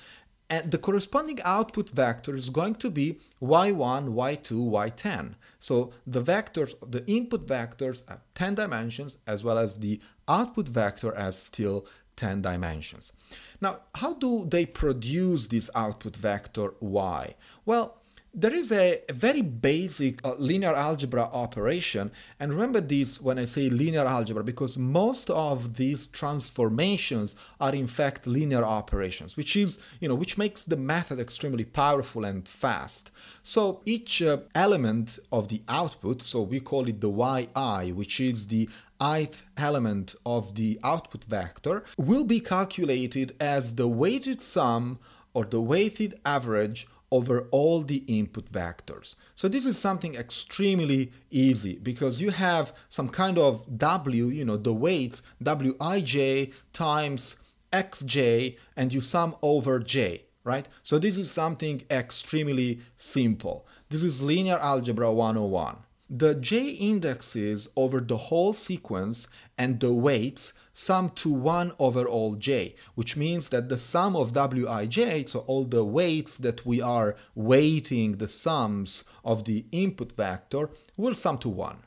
and 0.51 0.71
the 0.71 0.79
corresponding 0.79 1.39
output 1.45 1.91
vector 1.91 2.35
is 2.35 2.49
going 2.49 2.75
to 2.77 2.91
be 2.91 3.21
y1, 3.43 4.09
y2, 4.15 4.71
y10. 4.71 5.35
So 5.59 5.93
the 6.07 6.23
vectors, 6.23 6.75
the 6.91 7.07
input 7.07 7.47
vectors 7.47 8.09
have 8.09 8.21
10 8.35 8.55
dimensions 8.55 9.19
as 9.27 9.45
well 9.45 9.59
as 9.59 9.81
the 9.81 10.01
output 10.27 10.69
vector 10.69 11.15
has 11.15 11.37
still 11.39 11.87
10 12.17 12.43
dimensions. 12.43 13.13
Now, 13.61 13.81
how 13.95 14.15
do 14.15 14.47
they 14.47 14.67
produce 14.67 15.49
this 15.49 15.71
output 15.75 16.17
vector 16.17 16.75
y? 16.81 17.35
Well, 17.67 17.98
there 18.41 18.55
is 18.55 18.71
a, 18.71 19.03
very 19.11 19.43
basic 19.43 20.25
uh, 20.25 20.35
linear 20.39 20.73
algebra 20.73 21.23
operation. 21.33 22.13
And 22.39 22.53
remember 22.53 22.81
this 22.81 23.21
when 23.21 23.39
i 23.39 23.45
say 23.45 23.69
linear 23.69 24.05
algebra 24.05 24.45
because 24.45 24.79
most 24.79 25.29
of 25.31 25.77
these 25.77 26.07
transformations 26.07 27.35
are 27.61 27.75
in 27.75 27.89
fact 27.89 28.27
linear 28.27 28.63
operations 28.63 29.37
which 29.37 29.57
is 29.57 29.81
you 30.01 30.09
know 30.09 30.15
which 30.15 30.39
makes 30.39 30.65
the 30.65 30.77
method 30.77 31.19
extremely 31.19 31.65
powerful 31.65 32.25
and 32.25 32.49
fast. 32.49 33.11
So 33.43 33.81
each 33.85 34.23
uh, 34.23 34.39
element 34.55 35.19
of 35.33 35.49
the 35.49 35.63
output 35.69 36.23
so 36.23 36.43
we 36.43 36.61
call 36.61 36.87
it 36.89 37.01
the 37.01 37.11
yi 37.11 37.93
which 37.93 38.21
is 38.21 38.47
the 38.47 38.69
ith 39.01 39.49
element 39.57 40.15
of 40.25 40.55
the 40.55 40.79
output 40.85 41.25
vector 41.25 41.85
will 41.97 42.25
be 42.25 42.41
calculated 42.41 43.35
as 43.41 43.75
the 43.75 43.89
weighted 43.89 44.41
sum 44.41 44.99
or 45.35 45.45
the 45.45 45.61
weighted 45.61 46.15
average 46.25 46.87
over 47.11 47.49
all 47.51 47.83
the 47.83 48.05
input 48.07 48.51
vectors. 48.53 49.15
So 49.35 49.49
this 49.49 49.65
is 49.65 49.79
something 49.79 50.15
extremely 50.15 51.13
easy 51.31 51.79
because 51.83 52.21
you 52.21 52.31
have 52.31 52.73
some 52.89 53.09
kind 53.09 53.39
of 53.39 53.79
W, 53.79 54.27
you 54.27 54.45
know, 54.45 54.57
the 54.57 54.75
weights 54.75 55.23
Wij 55.43 56.53
times 56.73 57.37
xj 57.73 58.57
and 58.77 58.93
you 58.93 59.01
sum 59.01 59.37
over 59.43 59.79
j, 59.79 60.25
right? 60.45 60.69
So 60.83 60.99
this 60.99 61.17
is 61.19 61.31
something 61.31 61.83
extremely 61.91 62.81
simple. 62.97 63.67
This 63.91 64.03
is 64.03 64.23
linear 64.23 64.59
algebra 64.59 65.13
101. 65.13 65.77
The 66.11 66.35
j 66.35 66.71
indexes 66.71 67.69
over 67.77 68.01
the 68.01 68.17
whole 68.17 68.55
sequence 68.55 69.29
and 69.59 69.81
the 69.81 69.93
weights 69.93 70.55
sum 70.79 71.11
to 71.11 71.29
1 71.29 71.73
over 71.81 72.07
all 72.07 72.37
j, 72.37 72.75
which 72.95 73.17
means 73.17 73.49
that 73.49 73.69
the 73.69 73.77
sum 73.77 74.15
of 74.15 74.33
wij, 74.33 75.29
so 75.29 75.41
all 75.41 75.65
the 75.65 75.85
weights 75.85 76.39
that 76.39 76.65
we 76.65 76.81
are 76.81 77.17
weighting 77.35 78.19
the 78.19 78.29
sums 78.29 79.03
of 79.25 79.45
the 79.45 79.65
input 79.73 80.13
vector, 80.13 80.71
will 80.97 81.15
sum 81.15 81.37
to 81.39 81.49
1. 81.49 81.79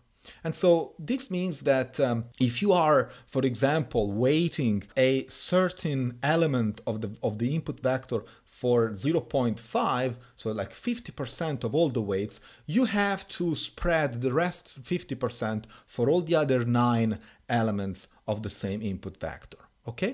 And 0.44 0.54
so 0.54 0.94
this 1.00 1.32
means 1.32 1.62
that 1.62 2.00
um, 2.00 2.26
if 2.40 2.62
you 2.62 2.74
are, 2.74 3.10
for 3.26 3.44
example, 3.44 4.12
weighting 4.12 4.84
a 4.96 5.26
certain 5.28 6.20
element 6.22 6.82
of 6.86 7.02
the, 7.02 7.12
of 7.24 7.40
the 7.40 7.56
input 7.56 7.80
vector 7.80 8.24
for 8.62 8.92
0.5, 8.92 10.18
so 10.36 10.52
like 10.52 10.70
50% 10.70 11.64
of 11.64 11.74
all 11.74 11.90
the 11.90 12.00
weights, 12.00 12.40
you 12.68 12.86
have 12.86 13.28
to 13.30 13.56
spread 13.56 14.22
the 14.22 14.32
rest 14.32 14.84
50% 14.84 15.64
for 15.88 16.12
all 16.12 16.22
the 16.22 16.36
other 16.36 16.64
nine 16.64 17.18
elements 17.50 18.08
of 18.28 18.44
the 18.44 18.52
same 18.52 18.84
input 18.84 19.20
vector. 19.20 19.58
Okay? 19.88 20.14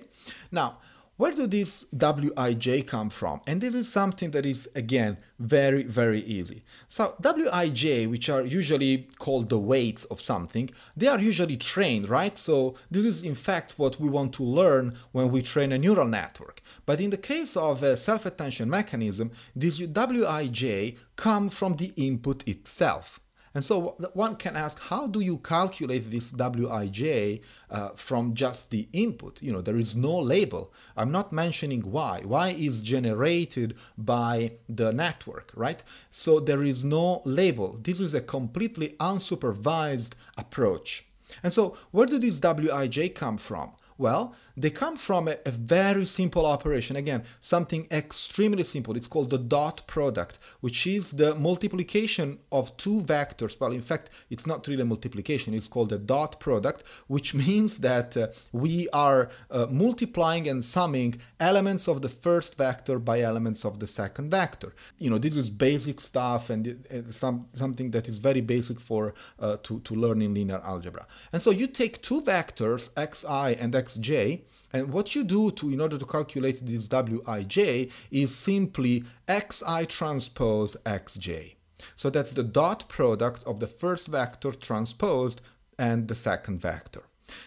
Now, 0.50 0.78
where 1.18 1.32
do 1.32 1.48
these 1.48 1.86
wij 1.92 2.84
come 2.86 3.10
from? 3.10 3.42
And 3.48 3.60
this 3.60 3.74
is 3.74 3.92
something 3.92 4.32
that 4.32 4.46
is, 4.46 4.70
again, 4.76 5.18
very, 5.40 5.84
very 5.84 6.22
easy. 6.22 6.64
So 6.88 7.16
wij, 7.20 8.08
which 8.08 8.30
are 8.30 8.44
usually 8.44 9.08
called 9.18 9.50
the 9.50 9.58
weights 9.58 10.06
of 10.06 10.22
something, 10.22 10.70
they 10.96 11.08
are 11.08 11.20
usually 11.20 11.58
trained, 11.58 12.08
right? 12.08 12.38
So 12.38 12.76
this 12.92 13.06
is 13.06 13.24
in 13.24 13.36
fact 13.36 13.74
what 13.78 14.00
we 14.00 14.10
want 14.10 14.34
to 14.34 14.44
learn 14.44 14.96
when 15.12 15.32
we 15.32 15.42
train 15.42 15.72
a 15.72 15.78
neural 15.78 16.08
network. 16.08 16.62
But 16.86 17.02
in 17.02 17.10
the 17.10 17.18
case 17.18 17.58
of 17.58 17.84
a 17.84 17.98
self-attention 17.98 18.70
mechanism, 18.70 19.32
these 19.56 19.80
wij 19.82 20.96
come 21.16 21.50
from 21.50 21.78
the 21.78 21.94
input 21.98 22.48
itself. 22.48 23.20
And 23.58 23.64
so 23.64 23.96
one 24.14 24.36
can 24.36 24.56
ask, 24.56 24.80
how 24.80 25.08
do 25.08 25.20
you 25.20 25.40
calculate 25.40 26.12
this 26.12 26.32
Wij 26.32 27.42
uh, 27.72 27.90
from 27.96 28.36
just 28.36 28.70
the 28.70 28.88
input? 28.94 29.42
You 29.42 29.52
know, 29.52 29.62
there 29.62 29.80
is 29.80 29.96
no 29.96 30.16
label. 30.20 30.72
I'm 30.96 31.12
not 31.12 31.34
mentioning 31.34 31.92
y. 31.92 32.22
y 32.24 32.50
is 32.56 32.84
generated 32.84 33.76
by 33.98 34.52
the 34.70 34.94
network, 34.94 35.52
right? 35.56 35.84
So 36.12 36.40
there 36.40 36.62
is 36.62 36.84
no 36.84 37.24
label. 37.26 37.80
This 37.82 38.00
is 38.00 38.14
a 38.14 38.22
completely 38.22 38.90
unsupervised 39.00 40.12
approach. 40.38 41.08
And 41.42 41.52
so 41.52 41.76
where 41.90 42.06
do 42.06 42.20
these 42.20 42.40
Wij 42.40 43.16
come 43.16 43.40
from? 43.40 43.72
Well, 43.98 44.36
they 44.58 44.72
come 44.72 44.98
from 44.98 45.28
a, 45.28 45.36
a, 45.46 45.52
very 45.52 46.06
simple 46.06 46.46
operation. 46.46 46.96
Again, 46.96 47.24
something 47.40 47.88
extremely 47.92 48.64
simple. 48.64 48.98
It's 48.98 49.06
called 49.06 49.30
the 49.30 49.38
dot 49.38 49.86
product, 49.86 50.40
which 50.62 50.88
is 50.88 51.12
the 51.12 51.36
multiplication 51.36 52.40
of 52.52 52.76
two 52.76 53.02
vectors. 53.02 53.60
Well, 53.60 53.72
in 53.72 53.82
fact, 53.82 54.10
it's 54.32 54.48
not 54.48 54.68
really 54.68 54.84
multiplication. 54.84 55.54
It's 55.54 55.68
called 55.68 55.90
the 55.90 56.00
dot 56.00 56.40
product, 56.40 56.84
which 57.06 57.36
means 57.46 57.78
that 57.80 58.18
uh, 58.18 58.28
we 58.52 58.90
are 58.90 59.30
uh, 59.52 59.68
multiplying 59.70 60.48
and 60.48 60.64
summing 60.64 61.22
elements 61.40 61.88
of 61.88 62.02
the 62.02 62.10
first 62.10 62.58
vector 62.58 62.98
by 62.98 63.22
elements 63.22 63.64
of 63.64 63.80
the 63.80 63.88
second 63.88 64.32
vector. 64.32 64.74
You 64.98 65.12
know, 65.12 65.20
this 65.20 65.38
is 65.38 65.52
basic 65.52 66.02
stuff 66.02 66.50
and 66.50 66.84
uh, 66.92 67.12
some, 67.12 67.48
something 67.54 67.92
that 67.92 68.10
is 68.10 68.18
very 68.18 68.42
basic 68.42 68.80
for 68.80 69.14
uh, 69.40 69.58
to, 69.64 69.82
to 69.82 69.94
learn 69.94 70.24
in 70.24 70.34
linear 70.34 70.62
algebra. 70.64 71.06
And 71.32 71.44
so 71.44 71.52
you 71.52 71.68
take 71.68 72.02
two 72.02 72.24
vectors, 72.24 72.90
xi 72.98 73.56
and 73.62 73.74
xj. 73.74 74.47
And 74.78 74.94
what 74.94 75.16
you 75.16 75.24
do 75.24 75.50
to 75.52 75.72
in 75.72 75.82
order 75.82 75.98
to 75.98 76.06
calculate 76.06 76.64
this 76.64 76.88
wij 76.88 77.90
is 78.12 78.36
simply 78.36 79.04
xi 79.28 79.86
transpose 79.88 80.78
xj. 80.86 81.56
So 81.96 82.12
that's 82.12 82.36
the 82.36 82.44
dot 82.44 82.88
product 82.88 83.44
of 83.46 83.60
the 83.60 83.66
first 83.68 84.08
vector 84.08 84.52
transposed 84.52 85.42
and 85.80 86.08
the 86.08 86.16
second 86.16 86.62
vector. 86.62 87.04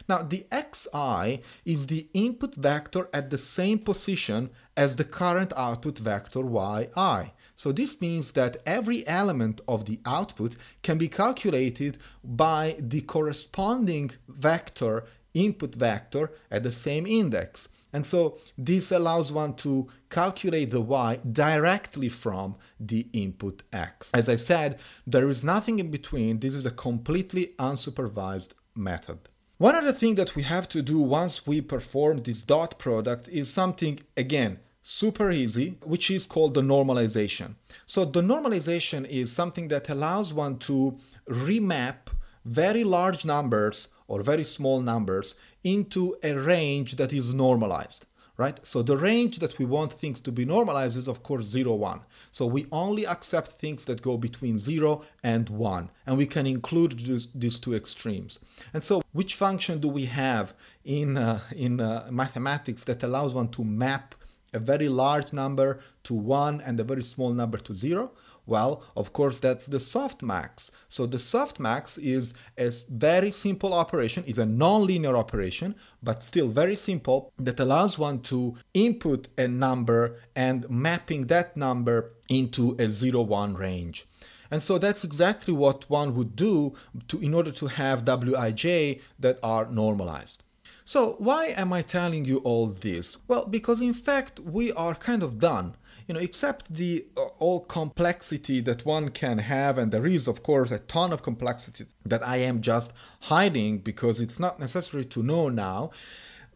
Now 0.08 0.22
the 0.22 0.44
xi 0.72 1.40
is 1.64 1.86
the 1.86 2.08
input 2.14 2.56
vector 2.56 3.08
at 3.12 3.30
the 3.30 3.38
same 3.38 3.78
position 3.78 4.50
as 4.76 4.96
the 4.96 5.04
current 5.04 5.52
output 5.56 5.98
vector 6.00 6.42
yi. 6.42 7.32
So 7.54 7.70
this 7.72 8.00
means 8.00 8.32
that 8.32 8.56
every 8.66 9.06
element 9.06 9.60
of 9.68 9.84
the 9.84 10.00
output 10.04 10.56
can 10.82 10.98
be 10.98 11.08
calculated 11.08 11.98
by 12.24 12.74
the 12.78 13.02
corresponding 13.02 14.10
vector 14.28 15.04
input 15.34 15.74
vector 15.74 16.32
at 16.50 16.62
the 16.62 16.72
same 16.72 17.06
index. 17.06 17.68
And 17.92 18.06
so 18.06 18.38
this 18.56 18.92
allows 18.92 19.32
one 19.32 19.54
to 19.56 19.88
calculate 20.08 20.70
the 20.70 20.80
y 20.80 21.18
directly 21.30 22.08
from 22.08 22.56
the 22.78 23.08
input 23.12 23.62
x. 23.72 24.10
As 24.14 24.28
I 24.28 24.36
said, 24.36 24.78
there 25.06 25.28
is 25.28 25.44
nothing 25.44 25.78
in 25.78 25.90
between. 25.90 26.38
This 26.38 26.54
is 26.54 26.66
a 26.66 26.70
completely 26.70 27.54
unsupervised 27.58 28.52
method. 28.76 29.18
One 29.58 29.74
other 29.74 29.92
thing 29.92 30.14
that 30.14 30.36
we 30.36 30.42
have 30.44 30.68
to 30.70 30.82
do 30.82 31.00
once 31.00 31.46
we 31.46 31.60
perform 31.60 32.18
this 32.18 32.42
dot 32.42 32.78
product 32.78 33.28
is 33.28 33.52
something, 33.52 34.00
again, 34.16 34.60
super 34.82 35.30
easy, 35.30 35.76
which 35.84 36.10
is 36.10 36.24
called 36.24 36.54
the 36.54 36.62
normalization. 36.62 37.56
So 37.84 38.04
the 38.04 38.22
normalization 38.22 39.06
is 39.06 39.30
something 39.30 39.68
that 39.68 39.90
allows 39.90 40.32
one 40.32 40.58
to 40.60 40.96
remap 41.28 42.08
very 42.44 42.84
large 42.84 43.24
numbers 43.26 43.88
or 44.10 44.22
very 44.32 44.46
small 44.56 44.78
numbers 44.92 45.28
into 45.74 46.02
a 46.30 46.32
range 46.52 46.90
that 47.00 47.12
is 47.12 47.34
normalized 47.46 48.02
right? 48.40 48.58
So 48.66 48.82
the 48.82 48.96
range 48.96 49.38
that 49.40 49.58
we 49.58 49.66
want 49.66 49.92
things 49.92 50.18
to 50.20 50.32
be 50.32 50.46
normalized 50.46 50.96
is 50.96 51.06
of 51.06 51.22
course 51.22 51.44
0 51.44 51.74
1 51.74 52.00
so 52.30 52.46
we 52.46 52.66
only 52.72 53.04
accept 53.06 53.48
things 53.48 53.84
that 53.84 54.00
go 54.00 54.16
between 54.16 54.58
0 54.58 55.04
and 55.22 55.50
1 55.50 55.90
and 56.06 56.16
we 56.16 56.26
can 56.26 56.46
include 56.46 56.92
these 57.34 57.58
two 57.58 57.74
extremes. 57.74 58.38
And 58.72 58.82
so 58.82 59.02
which 59.12 59.34
function 59.34 59.78
do 59.80 59.88
we 59.88 60.06
have 60.06 60.54
in 60.84 61.18
uh, 61.18 61.40
in 61.66 61.80
uh, 61.80 62.08
mathematics 62.10 62.82
that 62.84 63.02
allows 63.02 63.34
one 63.34 63.48
to 63.56 63.62
map 63.64 64.14
a 64.52 64.58
very 64.58 64.88
large 64.88 65.32
number 65.32 65.80
to 66.04 66.14
1 66.14 66.62
and 66.66 66.80
a 66.80 66.84
very 66.84 67.04
small 67.04 67.32
number 67.40 67.58
to 67.58 67.74
0 67.74 68.12
well, 68.50 68.82
of 68.96 69.12
course, 69.12 69.40
that's 69.40 69.66
the 69.66 69.78
softmax. 69.78 70.70
So 70.88 71.06
the 71.06 71.18
softmax 71.18 71.98
is 72.02 72.34
a 72.58 72.70
very 72.90 73.30
simple 73.30 73.72
operation, 73.72 74.24
is 74.26 74.38
a 74.38 74.44
non-linear 74.44 75.16
operation, 75.16 75.76
but 76.02 76.22
still 76.22 76.48
very 76.48 76.76
simple 76.76 77.32
that 77.38 77.60
allows 77.60 77.98
one 77.98 78.20
to 78.22 78.56
input 78.74 79.28
a 79.38 79.46
number 79.46 80.18
and 80.34 80.68
mapping 80.68 81.22
that 81.28 81.56
number 81.56 82.12
into 82.28 82.72
a 82.72 82.88
0-1 82.88 83.56
range. 83.56 84.06
And 84.50 84.60
so 84.60 84.78
that's 84.78 85.04
exactly 85.04 85.54
what 85.54 85.88
one 85.88 86.14
would 86.14 86.34
do 86.34 86.74
to, 87.08 87.18
in 87.20 87.34
order 87.34 87.52
to 87.52 87.66
have 87.68 88.04
Wij 88.04 89.00
that 89.18 89.38
are 89.42 89.66
normalized. 89.66 90.42
So 90.84 91.14
why 91.18 91.54
am 91.56 91.72
I 91.72 91.82
telling 91.82 92.24
you 92.24 92.38
all 92.38 92.66
this? 92.66 93.18
Well, 93.28 93.46
because 93.46 93.80
in 93.80 93.94
fact 93.94 94.40
we 94.40 94.72
are 94.72 94.96
kind 94.96 95.22
of 95.22 95.38
done 95.38 95.76
you 96.10 96.14
know, 96.14 96.18
except 96.18 96.74
the 96.74 97.06
uh, 97.16 97.20
all 97.38 97.60
complexity 97.60 98.58
that 98.62 98.84
one 98.84 99.10
can 99.10 99.38
have, 99.38 99.78
and 99.78 99.92
there 99.92 100.06
is, 100.06 100.26
of 100.26 100.42
course, 100.42 100.72
a 100.72 100.80
ton 100.80 101.12
of 101.12 101.22
complexity 101.22 101.84
that 102.04 102.26
I 102.26 102.38
am 102.38 102.62
just 102.62 102.92
hiding 103.34 103.78
because 103.78 104.18
it's 104.18 104.40
not 104.40 104.58
necessary 104.58 105.04
to 105.04 105.22
know 105.22 105.48
now. 105.48 105.92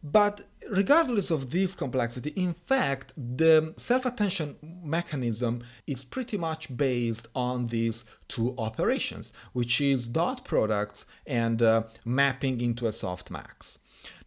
But 0.03 0.41
regardless 0.69 1.31
of 1.31 1.53
this 1.53 1.77
complexity, 1.77 2.31
in 2.31 2.53
fact, 2.53 3.13
the 3.17 3.75
self 3.77 4.05
attention 4.05 4.57
mechanism 4.83 5.63
is 5.87 6.03
pretty 6.03 6.37
much 6.37 6.77
based 6.77 7.29
on 7.37 7.69
these 7.69 8.05
two 8.27 8.57
operations, 8.59 9.33
which 9.53 9.81
is 9.81 10.09
dot 10.09 10.45
products 10.45 11.07
and 11.29 11.63
uh, 11.63 11.85
mapping 12.05 12.61
into 12.61 12.89
a 12.89 12.91
softmax. 12.91 13.79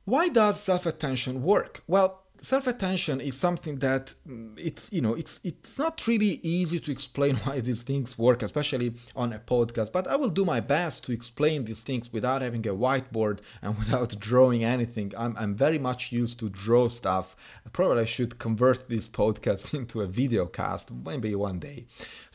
Why 0.06 0.30
does 0.30 0.58
self 0.58 0.86
attention 0.86 1.44
work? 1.44 1.84
Well, 1.86 2.24
self-attention 2.48 3.20
is 3.20 3.36
something 3.36 3.76
that 3.80 4.14
mm, 4.26 4.54
it's 4.58 4.84
you 4.94 5.02
know 5.02 5.14
it's 5.14 5.40
it's 5.44 5.78
not 5.78 5.96
really 6.08 6.40
easy 6.44 6.80
to 6.80 6.92
explain 6.92 7.36
why 7.44 7.60
these 7.60 7.84
things 7.84 8.18
work 8.18 8.42
especially 8.42 8.94
on 9.16 9.34
a 9.34 9.40
podcast 9.40 9.92
but 9.92 10.08
i 10.08 10.16
will 10.16 10.30
do 10.30 10.46
my 10.46 10.62
best 10.62 11.04
to 11.04 11.12
explain 11.12 11.66
these 11.66 11.84
things 11.84 12.14
without 12.14 12.42
having 12.42 12.66
a 12.66 12.74
whiteboard 12.84 13.40
and 13.62 13.78
without 13.82 14.18
drawing 14.20 14.64
anything. 14.64 15.12
I'm, 15.18 15.36
I'm 15.38 15.56
very 15.56 15.80
much 15.80 16.12
used 16.12 16.40
to 16.40 16.50
draw 16.50 16.88
stuff. 16.88 17.36
Probably 17.74 18.02
i 18.02 18.06
should 18.06 18.40
convert 18.40 18.90
this 18.90 19.08
podcast 19.22 19.74
into 19.74 20.02
a 20.02 20.08
video 20.08 20.46
cast 20.46 20.92
maybe 20.92 21.36
one 21.36 21.60
day 21.60 21.86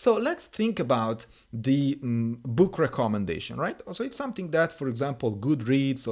so 0.05 0.11
let's 0.29 0.47
think 0.47 0.77
about 0.81 1.19
the 1.53 1.99
um, 2.03 2.39
book 2.61 2.75
recommendation 2.79 3.57
right 3.57 3.79
so 3.93 4.01
it's 4.05 4.17
something 4.25 4.51
that 4.51 4.71
for 4.73 4.89
example 4.89 5.29
goodreads 5.47 6.03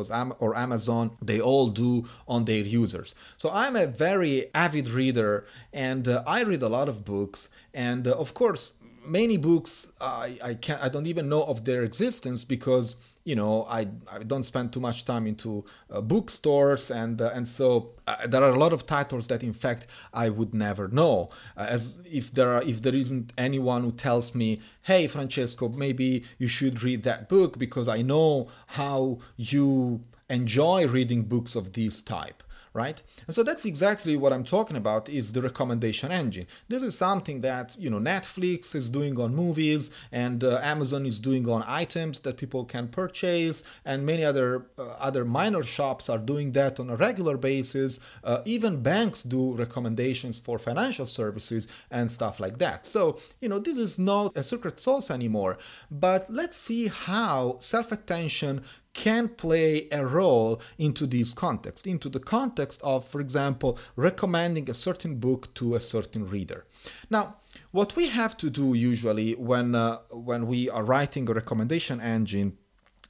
or, 0.41 0.57
amazon 0.57 1.05
they 1.31 1.41
all 1.41 1.69
do 1.69 1.93
on 2.35 2.45
their 2.45 2.65
users 2.81 3.15
so 3.37 3.47
i'm 3.53 3.77
a 3.77 3.87
very 3.87 4.35
avid 4.55 4.89
reader 4.89 5.35
and 5.73 6.09
uh, 6.09 6.23
I 6.27 6.43
read 6.43 6.63
a 6.63 6.69
lot 6.69 6.89
of 6.89 7.05
books. 7.05 7.49
And 7.73 8.07
uh, 8.07 8.13
of 8.13 8.35
course, 8.35 8.75
many 9.07 9.37
books 9.37 9.93
I, 10.01 10.39
I 10.43 10.55
can't 10.55 10.83
I 10.83 10.89
don't 10.89 11.07
even 11.07 11.29
know 11.29 11.45
of 11.45 11.65
their 11.65 11.83
existence 11.83 12.45
because 12.45 12.97
you 13.31 13.37
know 13.37 13.65
I, 13.79 13.81
I 14.11 14.25
don't 14.31 14.43
spend 14.43 14.73
too 14.73 14.81
much 14.81 15.05
time 15.05 15.25
into 15.33 15.65
uh, 15.89 16.01
bookstores 16.01 16.91
and 16.91 17.17
uh, 17.23 17.31
and 17.37 17.47
so 17.47 17.93
uh, 18.09 18.27
there 18.27 18.43
are 18.43 18.51
a 18.51 18.59
lot 18.59 18.73
of 18.73 18.87
titles 18.87 19.29
that 19.29 19.43
in 19.45 19.53
fact 19.53 19.87
I 20.13 20.27
would 20.31 20.53
never 20.53 20.89
know. 20.89 21.31
Uh, 21.57 21.67
as 21.77 21.99
if 22.21 22.33
there 22.33 22.51
are 22.55 22.63
if 22.63 22.83
there 22.83 22.97
isn't 23.05 23.33
anyone 23.39 23.83
who 23.85 23.93
tells 23.93 24.35
me 24.35 24.61
hey 24.83 25.07
Francesco 25.07 25.69
maybe 25.69 26.25
you 26.39 26.49
should 26.49 26.83
read 26.83 27.05
that 27.05 27.29
book 27.29 27.57
because 27.57 27.89
I 27.89 28.03
know 28.03 28.49
how 28.79 29.21
you 29.37 30.03
enjoy 30.29 30.89
reading 30.89 31.23
books 31.35 31.55
of 31.55 31.75
this 31.75 32.03
type 32.03 32.43
right? 32.73 33.03
And 33.27 33.35
so 33.35 33.43
that's 33.43 33.65
exactly 33.65 34.17
what 34.17 34.33
I'm 34.33 34.45
talking 34.45 34.77
about 34.77 35.09
is 35.09 35.33
the 35.33 35.43
recommendation 35.43 36.13
engine. 36.13 36.47
This 36.69 36.83
is 36.83 36.97
something 36.97 37.41
that, 37.41 37.77
you 37.79 37.91
know, 37.91 37.99
Netflix 37.99 38.75
is 38.75 38.91
doing 38.91 39.19
on 39.19 39.35
movies 39.35 39.91
and 40.13 40.45
uh, 40.45 40.61
Amazon 40.63 41.07
is 41.07 41.19
doing 41.19 41.49
on 41.49 41.65
items 41.67 42.21
that 42.21 42.37
people 42.37 42.65
can 42.65 42.89
purchase 42.89 43.65
and 43.85 44.07
many 44.07 44.25
other 44.25 44.67
uh, 44.79 44.91
other 45.01 45.25
minor 45.25 45.63
shops 45.63 46.09
are 46.09 46.19
doing 46.19 46.53
that 46.53 46.79
on 46.79 46.91
a 46.91 46.97
regular 46.97 47.37
basis. 47.37 47.99
Uh, 48.23 48.41
even 48.45 48.83
banks 48.83 49.23
do 49.23 49.55
recommendations 49.55 50.39
for 50.39 50.59
financial 50.59 51.07
services 51.07 51.67
and 51.91 52.13
stuff 52.13 52.39
like 52.39 52.59
that. 52.59 52.87
So, 52.87 53.19
you 53.41 53.49
know, 53.49 53.59
this 53.59 53.77
is 53.77 53.99
not 53.99 54.37
a 54.37 54.45
secret 54.45 54.79
sauce 54.79 55.11
anymore, 55.11 55.59
but 55.91 56.31
let's 56.31 56.57
see 56.57 56.89
how 56.89 57.57
self-attention 57.61 58.63
can 58.93 59.29
play 59.29 59.89
a 59.93 60.05
role 60.05 60.61
into 60.79 61.07
this 61.07 61.33
context, 61.33 61.87
into 61.87 62.09
the 62.09 62.19
context 62.19 62.81
of, 62.83 63.05
for 63.05 63.21
example, 63.21 63.79
recommending 63.97 64.69
a 64.69 64.75
certain 64.75 65.17
book 65.17 65.53
to 65.55 65.75
a 65.75 65.81
certain 65.81 66.29
reader. 66.29 66.67
Now, 67.09 67.37
what 67.71 67.97
we 67.97 68.09
have 68.09 68.37
to 68.39 68.51
do 68.51 68.75
usually 68.75 69.33
when 69.35 69.75
uh, 69.75 69.99
when 70.11 70.47
we 70.47 70.69
are 70.71 70.85
writing 70.85 71.29
a 71.29 71.35
recommendation 71.35 72.01
engine 72.01 72.57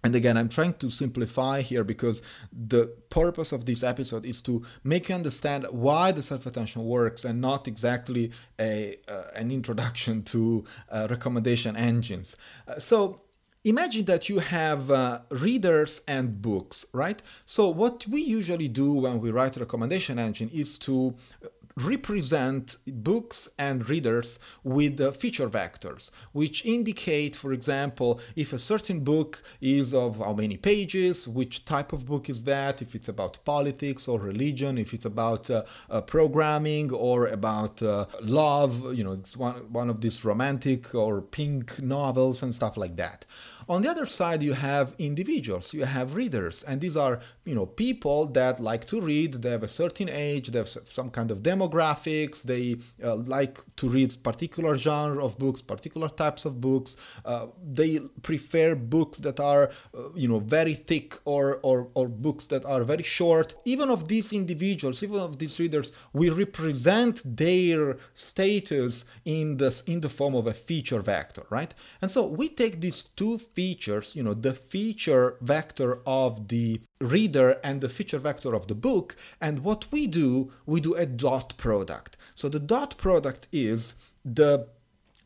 and 0.02 0.14
again, 0.16 0.36
I'm 0.36 0.48
trying 0.48 0.74
to 0.74 0.90
simplify 0.90 1.60
here 1.60 1.84
because 1.84 2.22
the 2.52 2.86
purpose 3.10 3.52
of 3.52 3.66
this 3.66 3.82
episode 3.82 4.24
is 4.24 4.40
to 4.42 4.64
make 4.82 5.08
you 5.08 5.14
understand 5.14 5.66
why 5.70 6.10
the 6.12 6.22
self 6.22 6.46
attention 6.46 6.84
works 6.84 7.24
and 7.24 7.40
not 7.40 7.68
exactly 7.68 8.32
a, 8.58 8.96
uh, 9.08 9.24
an 9.34 9.50
introduction 9.50 10.22
to 10.32 10.64
uh, 10.90 11.06
recommendation 11.10 11.76
engines. 11.76 12.36
Uh, 12.66 12.78
so, 12.78 13.22
imagine 13.64 14.04
that 14.06 14.28
you 14.28 14.38
have 14.38 14.90
uh, 14.90 15.20
readers 15.30 16.02
and 16.08 16.40
books, 16.40 16.86
right? 16.92 17.22
So 17.44 17.68
what 17.68 18.06
we 18.06 18.20
usually 18.20 18.68
do 18.68 18.94
when 18.94 19.20
we 19.20 19.30
write 19.30 19.56
a 19.56 19.60
recommendation 19.60 20.18
engine 20.18 20.50
is 20.52 20.78
to 20.80 21.14
represent 21.76 22.76
books 22.86 23.48
and 23.58 23.88
readers 23.88 24.38
with 24.64 25.00
uh, 25.00 25.10
feature 25.12 25.48
vectors, 25.48 26.10
which 26.32 26.64
indicate, 26.64 27.36
for 27.36 27.52
example, 27.52 28.20
if 28.36 28.52
a 28.52 28.58
certain 28.58 29.00
book 29.00 29.42
is 29.60 29.94
of 29.94 30.18
how 30.18 30.32
many 30.32 30.56
pages, 30.56 31.28
which 31.28 31.64
type 31.64 31.92
of 31.92 32.06
book 32.06 32.28
is 32.28 32.44
that, 32.44 32.82
if 32.82 32.94
it's 32.94 33.08
about 33.08 33.44
politics 33.44 34.08
or 34.08 34.18
religion, 34.18 34.78
if 34.78 34.92
it's 34.92 35.04
about 35.04 35.50
uh, 35.50 35.62
uh, 35.88 36.00
programming 36.00 36.92
or 36.92 37.26
about 37.26 37.82
uh, 37.82 38.06
love, 38.20 38.94
you 38.94 39.04
know, 39.04 39.12
it's 39.12 39.36
one, 39.36 39.72
one 39.72 39.88
of 39.88 40.00
these 40.00 40.24
romantic 40.24 40.94
or 40.94 41.22
pink 41.22 41.80
novels 41.82 42.42
and 42.42 42.54
stuff 42.54 42.76
like 42.76 42.96
that. 42.96 43.24
On 43.68 43.82
the 43.82 43.90
other 43.90 44.06
side, 44.06 44.42
you 44.42 44.54
have 44.54 44.94
individuals, 44.98 45.72
you 45.72 45.84
have 45.84 46.16
readers, 46.16 46.64
and 46.64 46.80
these 46.80 46.96
are, 46.96 47.20
you 47.44 47.54
know, 47.54 47.66
people 47.66 48.26
that 48.26 48.58
like 48.58 48.86
to 48.88 49.00
read, 49.00 49.34
they 49.34 49.50
have 49.50 49.62
a 49.62 49.68
certain 49.68 50.08
age, 50.08 50.48
they 50.48 50.58
have 50.58 50.68
some 50.68 51.10
kind 51.10 51.30
of 51.30 51.42
demographics, 51.70 52.42
they 52.42 52.76
uh, 53.04 53.16
like 53.16 53.58
to 53.76 53.88
read 53.88 54.14
particular 54.22 54.76
genre 54.76 55.24
of 55.24 55.38
books, 55.38 55.62
particular 55.62 56.08
types 56.08 56.44
of 56.44 56.60
books, 56.60 56.96
uh, 57.24 57.46
they 57.62 58.00
prefer 58.22 58.74
books 58.74 59.18
that 59.20 59.40
are, 59.40 59.70
uh, 59.96 60.12
you 60.14 60.28
know, 60.28 60.38
very 60.38 60.74
thick 60.74 61.18
or, 61.24 61.60
or, 61.62 61.88
or 61.94 62.08
books 62.08 62.46
that 62.46 62.64
are 62.64 62.84
very 62.84 63.02
short. 63.02 63.54
Even 63.64 63.90
of 63.90 64.08
these 64.08 64.32
individuals, 64.32 65.02
even 65.02 65.20
of 65.20 65.38
these 65.38 65.58
readers, 65.60 65.92
we 66.12 66.30
represent 66.30 67.22
their 67.24 67.96
status 68.14 69.04
in, 69.24 69.56
this, 69.56 69.82
in 69.82 70.00
the 70.00 70.08
form 70.08 70.34
of 70.34 70.46
a 70.46 70.54
feature 70.54 71.00
vector, 71.00 71.46
right? 71.50 71.74
And 72.02 72.10
so 72.10 72.26
we 72.26 72.48
take 72.48 72.80
these 72.80 73.02
two 73.02 73.38
features, 73.38 74.16
you 74.16 74.22
know, 74.22 74.34
the 74.34 74.54
feature 74.54 75.36
vector 75.40 76.00
of 76.06 76.48
the 76.48 76.80
reader 77.00 77.58
and 77.64 77.80
the 77.80 77.88
feature 77.88 78.18
vector 78.18 78.54
of 78.54 78.66
the 78.66 78.74
book. 78.74 79.16
And 79.40 79.64
what 79.64 79.90
we 79.90 80.06
do, 80.06 80.52
we 80.66 80.80
do 80.80 80.94
a 80.94 81.06
dot 81.06 81.56
product. 81.56 82.16
So 82.34 82.48
the 82.48 82.60
dot 82.60 82.96
product 82.98 83.48
is 83.52 83.94
the 84.24 84.68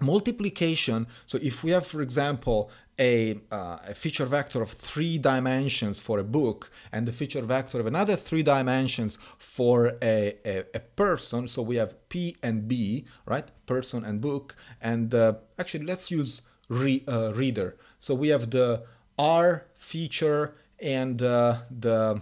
multiplication. 0.01 1.07
So 1.27 1.39
if 1.43 1.65
we 1.65 1.71
have, 1.71 1.87
for 1.87 2.01
example, 2.03 2.71
a, 2.99 3.41
uh, 3.51 3.79
a, 3.89 3.95
feature 3.95 4.25
vector 4.25 4.63
of 4.63 4.71
three 4.71 5.19
dimensions 5.19 5.99
for 6.01 6.21
a 6.21 6.25
book 6.25 6.71
and 6.93 7.09
the 7.09 7.13
feature 7.13 7.43
vector 7.43 7.81
of 7.81 7.87
another 7.87 8.15
three 8.15 8.45
dimensions 8.45 9.19
for 9.37 9.97
a, 10.01 10.37
a, 10.45 10.65
a 10.75 10.81
person. 10.81 11.49
So 11.49 11.63
we 11.63 11.77
have 11.77 12.09
P 12.09 12.37
and 12.41 12.69
B, 12.69 13.05
right? 13.27 13.49
Person 13.67 14.05
and 14.05 14.21
book. 14.21 14.55
And 14.81 15.13
uh, 15.13 15.35
actually, 15.59 15.87
let's 15.87 16.13
use 16.13 16.43
re, 16.69 17.03
uh, 17.09 17.33
reader. 17.35 17.77
So 17.99 18.15
we 18.15 18.29
have 18.29 18.51
the 18.51 18.85
R 19.19 19.67
feature 19.75 20.55
and 20.81 21.23
uh, 21.23 21.57
the 21.71 22.21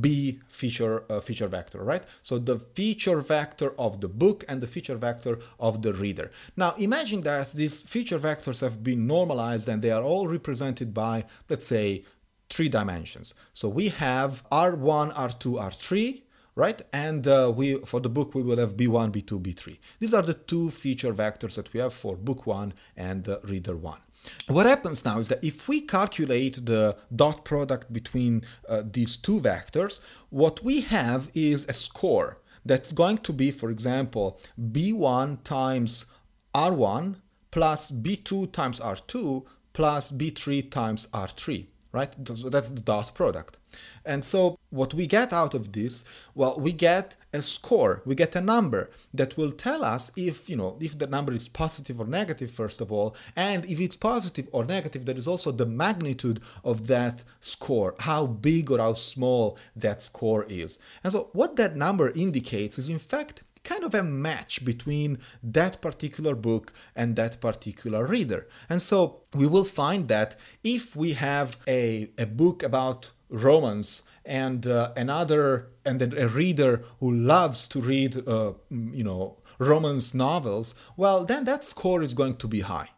B 0.00 0.40
feature 0.48 1.04
uh, 1.10 1.20
feature 1.20 1.46
vector, 1.46 1.82
right? 1.82 2.04
So 2.22 2.38
the 2.38 2.58
feature 2.58 3.20
vector 3.20 3.78
of 3.78 4.00
the 4.00 4.08
book 4.08 4.44
and 4.48 4.60
the 4.60 4.66
feature 4.66 4.96
vector 4.96 5.38
of 5.60 5.82
the 5.82 5.92
reader. 5.92 6.30
Now 6.56 6.74
imagine 6.78 7.20
that 7.22 7.52
these 7.52 7.82
feature 7.82 8.18
vectors 8.18 8.60
have 8.60 8.82
been 8.82 9.06
normalized 9.06 9.68
and 9.68 9.82
they 9.82 9.90
are 9.90 10.02
all 10.02 10.26
represented 10.26 10.94
by, 10.94 11.24
let's 11.48 11.66
say, 11.66 12.04
three 12.48 12.68
dimensions. 12.68 13.34
So 13.52 13.68
we 13.68 13.88
have 13.88 14.48
R1, 14.50 15.14
R2, 15.14 15.60
R3, 15.60 16.22
right? 16.54 16.80
And 16.92 17.26
uh, 17.26 17.52
we 17.54 17.78
for 17.80 18.00
the 18.00 18.08
book 18.08 18.34
we 18.34 18.42
will 18.42 18.58
have 18.58 18.76
B1, 18.76 19.12
B2, 19.12 19.42
B3. 19.42 19.78
These 19.98 20.14
are 20.14 20.22
the 20.22 20.34
two 20.34 20.70
feature 20.70 21.12
vectors 21.12 21.56
that 21.56 21.72
we 21.72 21.80
have 21.80 21.92
for 21.92 22.16
book 22.16 22.46
one 22.46 22.74
and 22.96 23.28
uh, 23.28 23.38
reader 23.44 23.76
one. 23.76 24.03
What 24.46 24.66
happens 24.66 25.04
now 25.04 25.18
is 25.18 25.28
that 25.28 25.44
if 25.44 25.68
we 25.68 25.80
calculate 25.80 26.66
the 26.66 26.96
dot 27.14 27.44
product 27.44 27.92
between 27.92 28.42
uh, 28.68 28.82
these 28.84 29.16
two 29.16 29.40
vectors, 29.40 30.00
what 30.30 30.62
we 30.64 30.82
have 30.82 31.30
is 31.34 31.66
a 31.68 31.72
score 31.72 32.38
that's 32.64 32.92
going 32.92 33.18
to 33.18 33.32
be, 33.32 33.50
for 33.50 33.70
example, 33.70 34.40
b1 34.58 35.42
times 35.44 36.06
r1 36.54 37.16
plus 37.50 37.90
b2 37.90 38.50
times 38.52 38.80
r2 38.80 39.44
plus 39.72 40.12
b3 40.12 40.70
times 40.70 41.06
r3 41.08 41.66
right? 41.94 42.12
So 42.34 42.50
that's 42.50 42.70
the 42.70 42.80
dot 42.80 43.14
product. 43.14 43.56
And 44.04 44.24
so 44.24 44.58
what 44.70 44.92
we 44.94 45.06
get 45.06 45.32
out 45.32 45.54
of 45.54 45.72
this, 45.72 46.04
well, 46.34 46.58
we 46.58 46.72
get 46.72 47.16
a 47.32 47.40
score, 47.40 48.02
we 48.04 48.14
get 48.14 48.36
a 48.36 48.40
number 48.40 48.90
that 49.12 49.36
will 49.36 49.52
tell 49.52 49.84
us 49.84 50.10
if, 50.16 50.50
you 50.50 50.56
know, 50.56 50.76
if 50.80 50.98
the 50.98 51.06
number 51.06 51.32
is 51.32 51.48
positive 51.48 52.00
or 52.00 52.06
negative, 52.06 52.50
first 52.50 52.80
of 52.80 52.92
all, 52.92 53.16
and 53.34 53.64
if 53.64 53.80
it's 53.80 53.96
positive 53.96 54.48
or 54.52 54.64
negative, 54.64 55.04
there 55.04 55.16
is 55.16 55.28
also 55.28 55.50
the 55.52 55.66
magnitude 55.66 56.40
of 56.64 56.86
that 56.88 57.24
score, 57.40 57.94
how 58.00 58.26
big 58.26 58.70
or 58.70 58.78
how 58.78 58.94
small 58.94 59.56
that 59.74 60.02
score 60.02 60.44
is. 60.48 60.78
And 61.02 61.12
so 61.12 61.30
what 61.32 61.56
that 61.56 61.76
number 61.76 62.10
indicates 62.10 62.78
is, 62.78 62.88
in 62.88 62.98
fact, 62.98 63.42
kind 63.64 63.82
of 63.82 63.94
a 63.94 64.02
match 64.02 64.64
between 64.64 65.18
that 65.42 65.80
particular 65.80 66.34
book 66.34 66.72
and 66.94 67.16
that 67.16 67.40
particular 67.40 68.06
reader. 68.06 68.46
And 68.68 68.80
so 68.80 69.22
we 69.34 69.46
will 69.46 69.64
find 69.64 70.08
that 70.08 70.36
if 70.62 70.94
we 70.94 71.14
have 71.14 71.56
a, 71.66 72.10
a 72.18 72.26
book 72.26 72.62
about 72.62 73.10
romance 73.28 74.04
and 74.24 74.66
uh, 74.66 74.92
another 74.96 75.68
and 75.84 76.00
a 76.00 76.28
reader 76.28 76.84
who 77.00 77.10
loves 77.10 77.68
to 77.68 77.80
read 77.80 78.26
uh, 78.26 78.52
you 78.70 79.04
know 79.04 79.36
romance 79.58 80.14
novels 80.14 80.74
well 80.96 81.24
then 81.24 81.44
that 81.44 81.62
score 81.62 82.02
is 82.02 82.14
going 82.14 82.36
to 82.36 82.48
be 82.48 82.60
high 82.60 82.88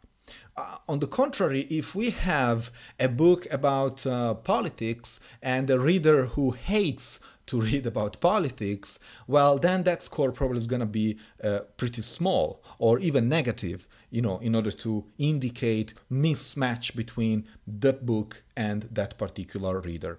uh, 0.58 0.78
on 0.88 1.00
the 1.00 1.06
contrary, 1.06 1.66
if 1.68 1.94
we 1.94 2.10
have 2.10 2.70
a 2.98 3.08
book 3.08 3.46
about 3.52 4.06
uh, 4.06 4.32
politics 4.32 5.20
and 5.42 5.68
a 5.68 5.78
reader 5.78 6.28
who 6.28 6.52
hates 6.52 7.20
to 7.46 7.60
read 7.60 7.86
about 7.86 8.20
politics, 8.20 8.98
well, 9.26 9.58
then 9.58 9.84
that 9.84 10.02
score 10.02 10.32
probably 10.32 10.58
is 10.58 10.66
going 10.66 10.80
to 10.80 10.86
be 10.86 11.18
uh, 11.42 11.60
pretty 11.76 12.02
small 12.02 12.62
or 12.78 12.98
even 12.98 13.28
negative, 13.28 13.88
you 14.10 14.22
know, 14.22 14.38
in 14.38 14.54
order 14.54 14.70
to 14.70 15.04
indicate 15.18 15.94
mismatch 16.10 16.96
between 16.96 17.46
the 17.66 17.92
book 17.92 18.42
and 18.56 18.82
that 18.92 19.16
particular 19.18 19.80
reader. 19.80 20.18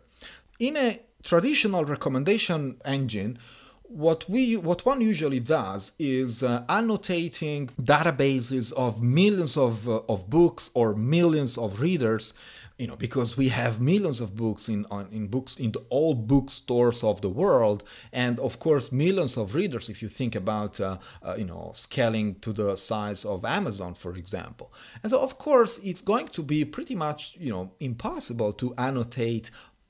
In 0.60 0.78
a 0.78 1.00
traditional 1.24 1.86
recommendation 1.86 2.78
engine, 2.86 3.38
what 3.90 4.30
we 4.30 4.58
what 4.58 4.86
one 4.86 5.00
usually 5.00 5.40
does 5.40 5.94
is 5.98 6.44
uh, 6.44 6.66
annotating 6.68 7.68
databases 7.82 8.74
of 8.74 9.02
millions 9.02 9.56
of, 9.56 9.88
uh, 9.88 10.02
of 10.10 10.30
books 10.30 10.70
or 10.74 10.94
millions 10.94 11.58
of 11.58 11.80
readers 11.80 12.34
you 12.78 12.88
know 12.88 12.96
because 12.96 13.36
we 13.36 13.50
have 13.50 13.82
millions 13.82 14.22
of 14.22 14.36
books 14.36 14.70
in 14.70 14.86
on, 14.92 15.08
in 15.12 15.28
books 15.28 15.58
in 15.58 15.74
all 15.90 16.14
bookstores 16.14 17.04
of 17.04 17.22
the 17.22 17.30
world 17.30 17.84
and 18.14 18.40
of 18.40 18.60
course 18.60 18.92
millions 18.92 19.38
of 19.38 19.56
readers 19.56 19.90
if 19.90 20.02
you 20.02 20.08
think 20.08 20.36
about 20.36 20.80
uh, 20.80 20.98
uh, 21.24 21.36
you 21.38 21.46
know 21.46 21.72
scaling 21.76 22.36
to 22.36 22.54
the 22.54 22.76
size 22.76 23.26
of 23.26 23.44
amazon 23.44 23.94
for 23.94 24.16
example 24.16 24.72
and 25.02 25.12
so 25.12 25.20
of 25.20 25.38
course 25.38 25.80
it's 25.84 26.02
going 26.02 26.28
to 26.28 26.44
be 26.44 26.64
pretty 26.64 26.96
much 26.96 27.36
you 27.40 27.52
know 27.52 27.72
impossible 27.80 28.54
to 28.54 28.74
annotate 28.78 29.50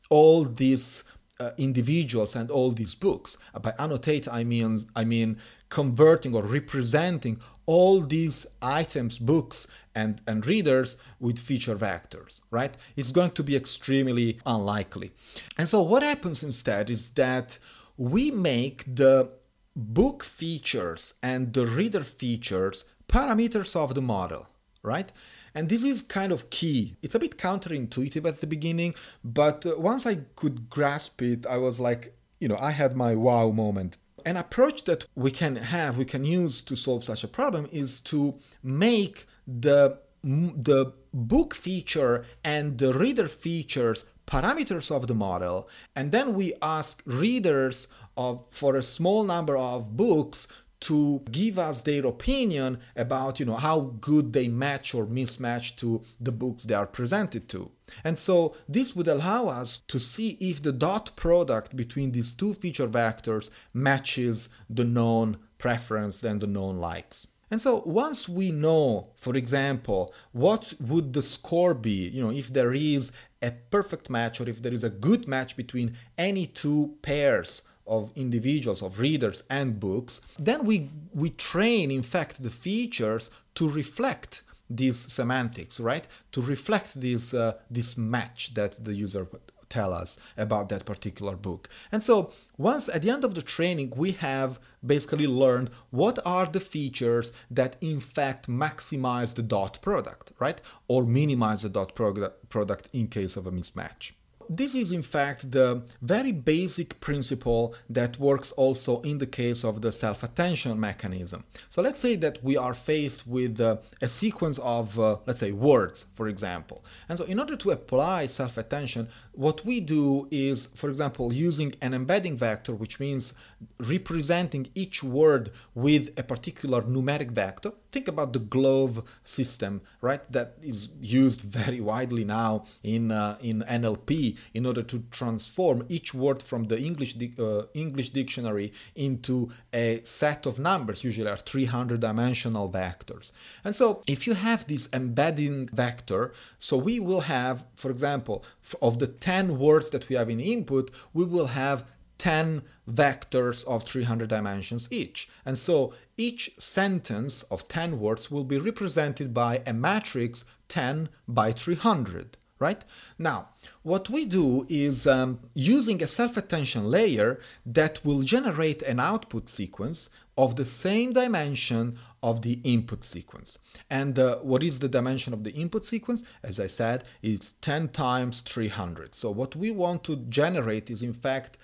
all 0.10 0.46
these 0.46 1.04
uh, 1.40 1.52
individuals 1.58 2.36
and 2.36 2.50
all 2.50 2.72
these 2.72 2.96
books. 2.96 3.38
By 3.62 3.74
annotate, 3.78 4.28
I 4.28 4.44
mean 4.44 4.80
I 4.96 5.04
mean 5.06 5.38
converting 5.70 6.36
or 6.36 6.44
representing 6.44 7.40
all 7.66 8.02
these 8.02 8.48
items, 8.62 9.20
books, 9.20 9.68
and, 9.94 10.22
and 10.28 10.46
readers 10.46 10.98
with 11.20 11.40
feature 11.40 11.76
vectors, 11.76 12.40
right? 12.52 12.76
It's 12.96 13.12
going 13.12 13.32
to 13.32 13.44
be 13.44 13.56
extremely 13.56 14.40
unlikely. 14.46 15.12
And 15.58 15.68
so 15.68 15.82
what 15.82 16.04
happens 16.04 16.44
instead 16.44 16.90
is 16.90 17.10
that 17.16 17.60
we 17.98 18.32
make 18.32 18.84
the 18.86 19.32
book 19.76 20.24
features 20.24 21.16
and 21.22 21.54
the 21.54 21.66
reader 21.66 22.04
features 22.04 22.86
parameters 23.08 23.76
of 23.76 23.96
the 23.96 24.02
model, 24.02 24.48
right? 24.84 25.12
And 25.54 25.70
this 25.70 25.84
is 25.84 26.02
kind 26.02 26.32
of 26.32 26.50
key. 26.50 26.98
It's 27.02 27.16
a 27.16 27.20
bit 27.20 27.38
counterintuitive 27.38 28.26
at 28.26 28.42
the 28.42 28.48
beginning, 28.48 28.96
but 29.24 29.66
uh, 29.66 29.76
once 29.78 30.06
I 30.06 30.20
could 30.36 30.70
grasp 30.70 31.22
it, 31.22 31.48
I 31.48 31.58
was 31.58 31.80
like, 31.80 32.16
you 32.40 32.48
know, 32.48 32.58
I 32.58 32.72
had 32.72 32.96
my 32.96 33.16
wow 33.16 33.50
moment. 33.50 33.98
An 34.28 34.36
approach 34.36 34.84
that 34.84 35.06
we 35.16 35.32
can 35.32 35.56
have, 35.56 35.98
we 35.98 36.04
can 36.04 36.26
use 36.26 36.62
to 36.64 36.76
solve 36.76 37.06
such 37.06 37.24
a 37.24 37.30
problem 37.30 37.66
is 37.72 38.02
to 38.12 38.38
make 38.62 39.26
the 39.48 40.00
the 40.22 40.92
book 41.14 41.56
feature 41.56 42.26
and 42.44 42.78
the 42.78 42.92
reader 42.92 43.30
features 43.30 44.04
parameters 44.26 44.94
of 44.94 45.08
the 45.08 45.16
model 45.16 45.70
and 45.96 46.12
then 46.12 46.34
we 46.34 46.52
ask 46.62 47.02
readers 47.06 47.88
of 48.18 48.46
for 48.52 48.76
a 48.76 48.84
small 48.84 49.24
number 49.24 49.56
of 49.56 49.96
books 49.96 50.48
to 50.80 51.24
give 51.32 51.58
us 51.58 51.82
their 51.82 52.06
opinion 52.06 52.80
about 52.96 53.40
you 53.40 53.46
know 53.46 53.56
how 53.56 53.80
good 54.00 54.34
they 54.34 54.48
match 54.48 54.94
or 54.94 55.06
mismatch 55.06 55.76
to 55.78 56.04
the 56.20 56.32
books 56.32 56.64
they 56.64 56.76
are 56.76 56.88
presented 56.88 57.50
to. 57.50 57.72
And 58.04 58.20
so 58.20 58.56
this 58.68 58.96
would 58.96 59.08
allow 59.08 59.48
us 59.48 59.78
to 59.88 60.00
see 60.00 60.38
if 60.40 60.62
the 60.62 60.72
dot 60.72 61.16
product 61.16 61.76
between 61.76 62.12
these 62.12 62.32
two 62.32 62.54
feature 62.54 62.88
vectors 62.88 63.50
matches 63.74 64.50
the 64.70 64.84
known 64.84 65.38
preference 65.58 66.24
and 66.24 66.42
the 66.42 66.48
known 66.48 66.78
likes. 66.78 67.28
And 67.50 67.62
so 67.62 67.82
once 67.86 68.28
we 68.28 68.52
know, 68.52 69.14
for 69.16 69.36
example, 69.36 70.14
what 70.34 70.74
would 70.82 71.14
the 71.14 71.22
score 71.22 71.74
be, 71.74 72.10
you 72.10 72.22
know, 72.22 72.32
if 72.32 72.50
there 72.50 72.74
is 72.74 73.14
a 73.42 73.52
perfect 73.52 74.10
match 74.10 74.42
or 74.42 74.50
if 74.50 74.62
there 74.62 74.74
is 74.74 74.84
a 74.84 74.90
good 74.90 75.28
match 75.28 75.56
between 75.56 75.96
any 76.18 76.46
two 76.46 76.98
pairs 77.02 77.62
of 77.88 78.12
individuals, 78.16 78.82
of 78.82 79.00
readers 79.00 79.44
and 79.50 79.80
books, 79.80 80.22
then 80.38 80.66
we, 80.66 80.90
we 81.14 81.30
train, 81.30 81.92
in 81.92 82.04
fact, 82.04 82.44
the 82.44 82.50
features 82.50 83.30
to 83.56 83.70
reflect 83.70 84.44
these 84.70 84.98
semantics, 84.98 85.80
right? 85.80 86.08
To 86.34 86.42
reflect 86.42 87.00
this, 87.00 87.34
uh, 87.34 87.54
this 87.70 87.98
match 87.98 88.54
that 88.56 88.84
the 88.84 88.94
user 88.94 89.28
tell 89.70 89.94
us 89.94 90.20
about 90.38 90.70
that 90.70 90.86
particular 90.86 91.36
book. 91.36 91.70
And 91.92 92.02
so 92.02 92.32
once 92.58 92.88
at 92.90 93.02
the 93.02 93.10
end 93.10 93.24
of 93.24 93.36
the 93.36 93.42
training, 93.42 93.94
we 93.96 94.12
have 94.14 94.60
basically 94.86 95.28
learned 95.28 95.70
what 95.90 96.20
are 96.26 96.46
the 96.46 96.60
features 96.60 97.34
that 97.52 97.76
in 97.82 98.00
fact 98.00 98.48
maximize 98.48 99.36
the 99.36 99.44
dot 99.44 99.82
product, 99.82 100.32
right? 100.40 100.62
Or 100.88 101.04
minimize 101.04 101.64
the 101.64 101.70
dot 101.70 101.96
product 101.96 102.90
in 102.94 103.08
case 103.08 103.36
of 103.36 103.48
a 103.48 103.52
mismatch 103.52 104.14
this 104.50 104.76
is 104.76 104.92
in 104.92 105.04
fact 105.04 105.52
the 105.52 105.84
very 106.02 106.32
basic 106.32 107.00
principle 107.00 107.76
that 107.90 108.20
works 108.20 108.52
also 108.54 109.02
in 109.02 109.18
the 109.18 109.26
case 109.26 109.64
of 109.64 109.82
the 109.82 109.92
self-attention 109.92 110.80
mechanism. 110.80 111.44
So 111.70 111.82
let's 111.82 112.00
say 112.00 112.16
that 112.18 112.44
we 112.44 112.58
are 112.58 112.74
faced 112.74 113.28
with 113.28 113.60
uh, 113.60 113.78
a 114.02 114.08
sequence 114.08 114.60
of, 114.60 115.00
uh, 115.00 115.18
let's 115.26 115.40
say, 115.40 115.52
words, 115.52 116.08
for 116.14 116.28
example. 116.28 116.84
And 117.10 117.18
so 117.18 117.26
in 117.26 117.40
order 117.40 117.56
to 117.56 117.72
apply 117.72 118.28
self-attention, 118.28 119.10
what 119.34 119.66
we 119.66 119.80
do 119.80 120.28
is, 120.32 120.68
for 120.68 120.90
example, 120.90 121.32
using 121.32 121.76
an 121.82 121.94
embedding 121.94 122.38
vector, 122.38 122.74
which 122.74 123.00
means 123.00 123.34
representing 123.80 124.68
each 124.76 125.04
word 125.04 125.52
with 125.74 126.18
a 126.18 126.24
particular 126.24 126.82
numeric 126.82 127.32
vector. 127.32 127.72
Think 127.92 128.08
about 128.08 128.34
the 128.34 128.40
GloVe 128.40 129.06
system, 129.24 129.82
right? 130.02 130.22
That 130.32 130.56
is 130.62 130.92
used 131.02 131.42
very 131.60 131.82
widely 131.82 132.26
now 132.26 132.66
in 132.84 133.12
uh, 133.12 133.38
in 133.42 133.64
NLP 133.68 134.38
in 134.54 134.66
order 134.66 134.82
to 134.82 135.04
transform 135.12 135.86
each 135.90 136.14
word 136.14 136.44
from 136.44 136.66
the 136.66 136.80
English 136.80 137.16
uh, 137.40 137.64
English 137.74 138.10
dictionary 138.12 138.74
into 138.96 139.50
a 139.74 140.02
set 140.04 140.46
of 140.46 140.60
numbers. 140.60 141.04
Usually 141.04 141.30
are 141.30 141.38
300 141.38 142.00
dimensional 142.00 142.70
vectors. 142.70 143.32
And 143.64 143.76
so 143.76 144.02
if 144.08 144.28
you 144.28 144.34
have 144.34 144.68
this 144.68 144.90
embedding 144.94 145.68
vector, 145.68 146.34
so 146.58 146.78
we 146.78 147.00
will 147.00 147.22
have, 147.22 147.66
for 147.76 147.92
example, 147.92 148.44
of 148.82 149.00
the 149.00 149.08
10 149.08 149.58
words 149.58 149.90
that 149.92 150.10
we 150.10 150.16
have 150.16 150.30
in 150.30 150.40
input, 150.40 150.92
we 151.14 151.26
will 151.26 151.48
have 151.48 151.86
10 152.18 152.64
vectors 152.90 153.66
of 153.68 153.84
300 153.84 154.30
dimensions 154.30 154.88
each. 154.92 155.30
And 155.46 155.58
so 155.58 155.94
each 156.18 156.52
sentence 156.58 157.44
of 157.44 157.68
10 157.68 158.00
words 158.00 158.32
will 158.32 158.44
be 158.44 158.58
represented 158.58 159.34
by 159.34 159.62
a 159.66 159.74
matrix 159.74 160.46
10 160.68 161.10
by 161.28 161.52
300 161.52 162.38
right? 162.60 162.84
Now, 163.20 163.50
what 163.84 164.10
we 164.10 164.26
do 164.26 164.66
is 164.70 165.06
um, 165.06 165.40
using 165.54 166.02
a 166.02 166.08
self-attention 166.08 166.90
layer 166.90 167.40
that 167.66 168.04
will 168.04 168.22
generate 168.24 168.82
an 168.82 169.00
output 169.00 169.50
sequence 169.50 170.10
of 170.38 170.56
the 170.56 170.66
same 170.66 171.14
dimension 171.14 171.98
of 172.22 172.42
the 172.42 172.60
input 172.64 173.04
sequence. 173.04 173.58
And 173.90 174.18
uh, 174.20 174.38
what 174.40 174.64
is 174.64 174.80
the 174.80 174.90
dimension 174.90 175.34
of 175.34 175.44
the 175.44 175.52
input 175.52 175.86
sequence? 175.86 176.24
As 176.44 176.60
I 176.60 176.68
said, 176.68 177.04
it's 177.22 177.54
10 177.54 177.90
times 177.90 178.42
300. 178.42 179.16
So 179.16 179.32
what 179.32 179.56
we 179.56 179.72
want 179.72 180.04
to 180.06 180.16
generate 180.16 180.90
is 180.90 181.02
in 181.02 181.14
fact 181.14 181.58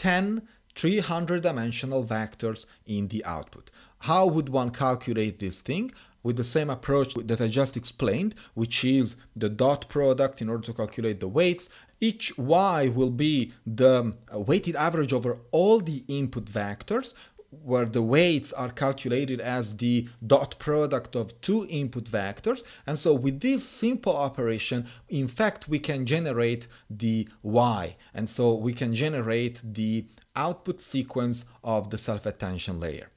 10 0.00 0.48
300 0.74 1.42
dimensional 1.42 2.04
vectors 2.04 2.64
in 2.86 3.08
the 3.08 3.22
output. 3.24 3.70
How 4.00 4.26
would 4.26 4.48
one 4.48 4.70
calculate 4.70 5.38
this 5.38 5.60
thing? 5.60 5.92
With 6.22 6.36
the 6.36 6.44
same 6.44 6.70
approach 6.70 7.14
that 7.14 7.40
I 7.40 7.48
just 7.48 7.76
explained, 7.76 8.34
which 8.54 8.82
is 8.84 9.16
the 9.36 9.50
dot 9.50 9.88
product 9.88 10.40
in 10.40 10.48
order 10.48 10.64
to 10.66 10.72
calculate 10.72 11.20
the 11.20 11.28
weights. 11.28 11.68
Each 11.98 12.36
y 12.38 12.88
will 12.88 13.10
be 13.10 13.52
the 13.66 14.14
weighted 14.32 14.76
average 14.76 15.12
over 15.12 15.38
all 15.50 15.80
the 15.80 16.04
input 16.08 16.46
vectors 16.46 17.14
where 17.50 17.84
the 17.84 18.02
weights 18.02 18.52
are 18.52 18.70
calculated 18.70 19.40
as 19.40 19.76
the 19.78 20.08
dot 20.24 20.58
product 20.58 21.16
of 21.16 21.40
two 21.40 21.66
input 21.68 22.04
vectors. 22.04 22.64
And 22.86 22.98
so 22.98 23.12
with 23.12 23.40
this 23.40 23.64
simple 23.64 24.16
operation, 24.16 24.86
in 25.08 25.28
fact, 25.28 25.68
we 25.68 25.78
can 25.78 26.06
generate 26.06 26.68
the 26.88 27.28
y. 27.42 27.96
And 28.14 28.30
so 28.30 28.54
we 28.54 28.72
can 28.72 28.94
generate 28.94 29.60
the 29.64 30.06
output 30.36 30.80
sequence 30.80 31.44
of 31.64 31.90
the 31.90 31.98
self-attention 31.98 32.78
layer. 32.78 33.10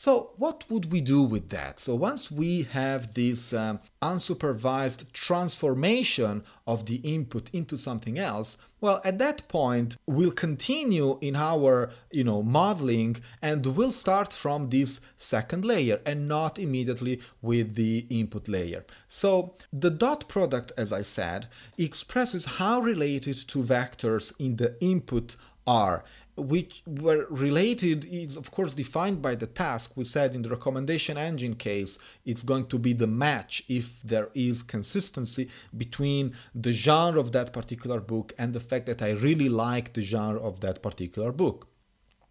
So 0.00 0.30
what 0.38 0.64
would 0.70 0.90
we 0.90 1.02
do 1.02 1.22
with 1.22 1.50
that? 1.50 1.78
So 1.78 1.94
once 1.94 2.30
we 2.30 2.62
have 2.62 3.12
this 3.12 3.52
um, 3.52 3.80
unsupervised 4.00 5.12
transformation 5.12 6.42
of 6.66 6.86
the 6.86 7.02
input 7.04 7.50
into 7.52 7.76
something 7.76 8.18
else, 8.18 8.56
well, 8.80 9.02
at 9.04 9.18
that 9.18 9.46
point, 9.48 9.98
we'll 10.06 10.30
continue 10.30 11.18
in 11.20 11.36
our, 11.36 11.90
you 12.10 12.24
know, 12.24 12.42
modeling 12.42 13.16
and 13.42 13.76
we'll 13.76 13.92
start 13.92 14.32
from 14.32 14.70
this 14.70 15.02
second 15.16 15.66
layer 15.66 16.00
and 16.06 16.26
not 16.26 16.58
immediately 16.58 17.20
with 17.42 17.74
the 17.74 18.06
input 18.08 18.48
layer. 18.48 18.86
So 19.06 19.54
the 19.70 19.90
dot 19.90 20.28
product, 20.28 20.72
as 20.78 20.94
I 20.94 21.02
said, 21.02 21.46
expresses 21.76 22.56
how 22.56 22.80
related 22.80 23.36
two 23.46 23.64
vectors 23.64 24.32
in 24.40 24.56
the 24.56 24.82
input 24.82 25.36
are 25.66 26.04
which 26.40 26.82
were 26.86 27.26
related 27.30 28.04
is 28.06 28.36
of 28.36 28.50
course 28.50 28.74
defined 28.74 29.20
by 29.22 29.34
the 29.34 29.46
task 29.46 29.96
we 29.96 30.04
said 30.04 30.34
in 30.34 30.42
the 30.42 30.48
recommendation 30.48 31.16
engine 31.16 31.54
case 31.54 31.98
it's 32.24 32.42
going 32.42 32.66
to 32.66 32.78
be 32.78 32.92
the 32.92 33.06
match 33.06 33.62
if 33.68 34.02
there 34.02 34.28
is 34.34 34.62
consistency 34.62 35.48
between 35.76 36.34
the 36.54 36.72
genre 36.72 37.20
of 37.20 37.32
that 37.32 37.52
particular 37.52 38.00
book 38.00 38.32
and 38.38 38.52
the 38.52 38.60
fact 38.60 38.86
that 38.86 39.02
i 39.02 39.10
really 39.10 39.48
like 39.48 39.92
the 39.92 40.02
genre 40.02 40.40
of 40.40 40.60
that 40.60 40.82
particular 40.82 41.32
book 41.32 41.70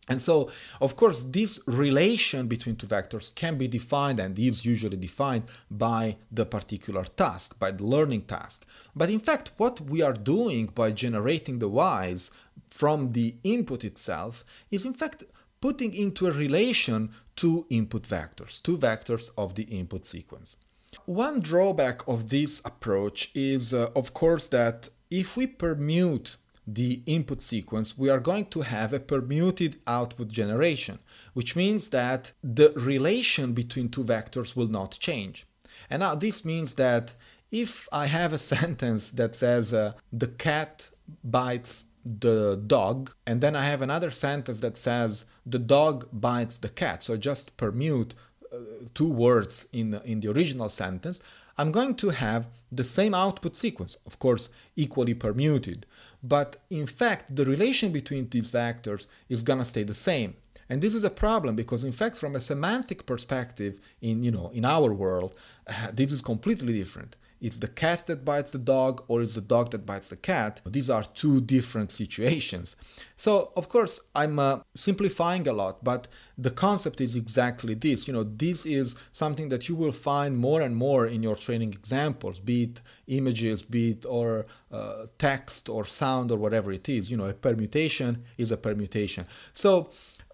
and 0.10 0.20
so, 0.20 0.50
of 0.82 0.96
course, 0.96 1.22
this 1.24 1.62
relation 1.68 2.48
between 2.48 2.76
two 2.76 2.88
vectors 2.88 3.34
can 3.34 3.58
be 3.60 3.68
defined 3.68 4.20
and 4.20 4.38
is 4.40 4.66
usually 4.66 4.98
defined 4.98 5.44
by 5.70 6.18
the 6.32 6.48
particular 6.48 7.04
task, 7.04 7.60
by 7.60 7.70
the 7.70 7.84
learning 7.84 8.24
task. 8.24 8.66
But 8.96 9.10
in 9.10 9.20
fact, 9.20 9.52
what 9.58 9.82
we 9.82 10.02
are 10.02 10.14
doing 10.14 10.68
by 10.68 10.92
generating 10.92 11.60
the 11.60 11.70
y's 11.70 12.32
from 12.70 13.14
the 13.14 13.36
input 13.44 13.84
itself 13.84 14.44
is 14.70 14.86
in 14.86 14.94
fact 14.94 15.24
putting 15.62 15.94
into 15.94 16.28
a 16.28 16.32
relation 16.32 17.12
two 17.36 17.66
input 17.70 18.04
vectors, 18.04 18.62
two 18.62 18.78
vectors 18.78 19.30
of 19.38 19.56
the 19.56 19.64
input 19.64 20.06
sequence. 20.06 20.58
One 21.06 21.40
drawback 21.40 22.08
of 22.08 22.30
this 22.30 22.62
approach 22.66 23.32
is, 23.36 23.74
uh, 23.74 23.90
of 23.96 24.14
course, 24.14 24.48
that 24.48 24.90
if 25.12 25.38
we 25.38 25.48
permute 25.48 26.38
the 26.66 27.02
input 27.06 27.42
sequence, 27.42 27.98
we 27.98 28.10
are 28.10 28.20
going 28.20 28.46
to 28.46 28.62
have 28.62 28.94
a 28.94 29.00
permuted 29.00 29.78
output 29.88 30.30
generation, 30.30 31.00
which 31.34 31.56
means 31.56 31.90
that 31.90 32.32
the 32.44 32.72
relation 32.76 33.54
between 33.54 33.90
two 33.90 34.04
vectors 34.04 34.56
will 34.56 34.68
not 34.68 34.98
change. 35.00 35.48
And 35.90 36.02
now 36.02 36.16
this 36.16 36.46
means 36.46 36.76
that 36.76 37.16
if 37.52 37.88
I 37.92 38.08
have 38.08 38.34
a 38.34 38.38
sentence 38.56 39.12
that 39.12 39.36
says 39.36 39.74
uh, 39.74 39.94
the 40.12 40.28
cat 40.28 40.90
bites 41.24 41.86
the 42.06 42.56
dog, 42.56 43.12
and 43.26 43.42
then 43.42 43.56
I 43.56 43.66
have 43.66 43.82
another 43.82 44.12
sentence 44.12 44.62
that 44.62 44.78
says 44.78 45.26
the 45.46 45.60
dog 45.60 46.08
bites 46.12 46.58
the 46.58 46.70
cat, 46.70 47.04
so 47.04 47.14
I 47.14 47.18
just 47.18 47.58
permute 47.58 48.14
uh, 48.52 48.58
two 48.94 49.12
words 49.12 49.68
in, 49.74 49.96
in 50.06 50.22
the 50.22 50.32
original 50.32 50.70
sentence, 50.70 51.22
I'm 51.58 51.72
going 51.74 51.96
to 51.96 52.10
have 52.10 52.48
the 52.72 52.86
same 52.86 53.14
output 53.14 53.56
sequence, 53.56 53.98
of 54.06 54.18
course, 54.18 54.50
equally 54.78 55.14
permuted. 55.14 55.86
But 56.24 56.58
in 56.70 56.86
fact, 56.86 57.36
the 57.36 57.46
relation 57.46 57.92
between 57.92 58.30
these 58.30 58.52
vectors 58.52 59.08
is 59.28 59.44
gonna 59.44 59.66
stay 59.66 59.84
the 59.84 59.94
same. 59.94 60.36
And 60.70 60.82
this 60.82 60.96
is 60.96 61.04
a 61.04 61.10
problem 61.10 61.56
because 61.56 61.84
in 61.84 61.92
fact, 61.92 62.18
from 62.18 62.36
a 62.36 62.40
semantic 62.40 63.06
perspective 63.06 63.80
in, 64.02 64.24
you 64.24 64.32
know, 64.32 64.52
in 64.54 64.64
our 64.64 64.94
world, 64.94 65.36
uh, 65.68 65.90
this 65.94 66.12
is 66.12 66.22
completely 66.22 66.74
different 66.74 67.18
it's 67.42 67.60
the 67.60 67.68
cat 67.68 68.08
that 68.08 68.26
bites 68.26 68.52
the 68.52 68.58
dog 68.58 69.04
or 69.08 69.22
it's 69.22 69.36
the 69.36 69.42
dog 69.42 69.72
that 69.72 69.86
bites 69.86 70.10
the 70.10 70.18
cat. 70.18 70.62
These 70.66 70.90
are 70.90 71.04
two 71.04 71.42
different 71.42 71.92
situations. 71.92 72.76
So, 73.16 73.52
of 73.56 73.70
course, 73.70 74.00
I'm 74.16 74.40
uh, 74.40 74.60
simplifying 74.76 75.48
a 75.48 75.54
lot, 75.54 75.84
but 75.84 76.08
the 76.38 76.52
concept 76.52 77.02
is 77.02 77.16
exactly 77.16 77.74
this. 77.74 78.08
You 78.08 78.14
know, 78.14 78.24
this 78.24 78.66
is 78.66 78.96
something 79.12 79.50
that 79.50 79.68
you 79.68 79.76
will 79.76 79.92
find 79.92 80.38
more 80.38 80.62
and 80.62 80.76
more 80.76 81.06
in 81.06 81.24
your 81.24 81.36
training 81.36 81.74
examples, 81.74 82.40
be 82.40 82.64
it 82.64 82.82
images, 83.08 83.62
be 83.62 83.92
it 83.92 84.06
or 84.06 84.46
uh, 84.72 85.06
text 85.18 85.70
or 85.70 85.86
sound 85.86 86.32
or 86.32 86.38
whatever 86.38 86.72
it 86.72 86.88
is. 86.88 87.12
You 87.12 87.18
know, 87.18 87.26
a 87.26 87.34
permutation 87.34 88.24
is 88.38 88.52
a 88.52 88.58
permutation. 88.58 89.26
So, 89.54 89.90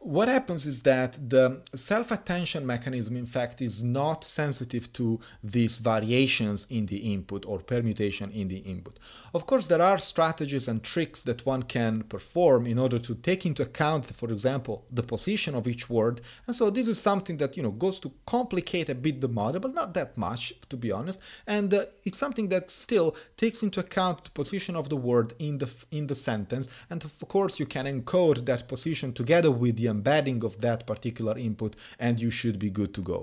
what 0.06 0.28
happens 0.28 0.68
is 0.68 0.84
that 0.84 1.18
the 1.30 1.62
self-attention 1.74 2.64
mechanism 2.64 3.18
in 3.18 3.26
fact 3.26 3.60
is 3.60 3.82
not 3.82 4.24
sensitive 4.24 4.94
to 4.94 5.20
these 5.44 5.80
variations 5.80 6.68
in 6.70 6.86
the 6.86 7.12
input 7.12 7.44
or 7.48 7.58
permutation 7.58 8.30
in 8.32 8.48
the 8.48 8.60
input. 8.60 9.00
Of 9.34 9.48
course 9.48 9.68
there 9.68 9.82
are 9.82 9.98
strategies 9.98 10.68
and 10.68 10.84
tricks 10.84 11.24
that 11.24 11.44
one 11.44 11.64
can 11.64 12.04
perform 12.04 12.68
in 12.68 12.78
order 12.78 13.00
to 13.00 13.16
take 13.16 13.48
into 13.48 13.64
account 13.64 14.06
for 14.06 14.30
example 14.32 14.86
the 14.92 15.02
position 15.02 15.56
of 15.56 15.68
each 15.68 15.90
word. 15.90 16.22
And 16.46 16.56
so 16.56 16.70
this 16.70 16.88
is 16.88 17.02
something 17.02 17.38
that 17.38 17.58
you 17.58 17.64
know 17.64 17.72
goes 17.72 17.98
to 18.02 18.12
complicate 18.28 18.90
a 18.90 18.96
bit 18.96 19.22
the 19.22 19.28
model 19.28 19.60
but 19.60 19.74
not 19.74 19.96
that 19.96 20.16
much 20.20 20.54
to 20.70 20.78
be 20.78 20.92
honest. 20.92 21.20
And 21.48 21.74
uh, 21.74 21.86
it's 22.04 22.20
something 22.20 22.50
that 22.50 22.70
still 22.70 23.16
takes 23.38 23.64
into 23.64 23.80
account 23.80 24.26
the 24.26 24.30
position 24.30 24.76
of 24.76 24.90
the 24.90 24.98
word 24.98 25.34
in 25.40 25.58
the 25.58 25.70
in 25.90 26.06
the 26.06 26.16
sentence. 26.16 26.70
And 26.92 27.04
of 27.04 27.28
course 27.28 27.60
you 27.60 27.66
can 27.66 27.88
encode 27.88 28.46
that 28.46 28.68
position 28.68 29.12
together 29.12 29.50
with 29.50 29.78
the 29.78 29.95
embedding 29.96 30.40
of 30.48 30.54
that 30.66 30.80
particular 30.92 31.36
input 31.48 31.72
and 32.06 32.14
you 32.24 32.32
should 32.40 32.58
be 32.66 32.70
good 32.80 32.92
to 32.98 33.02
go. 33.14 33.20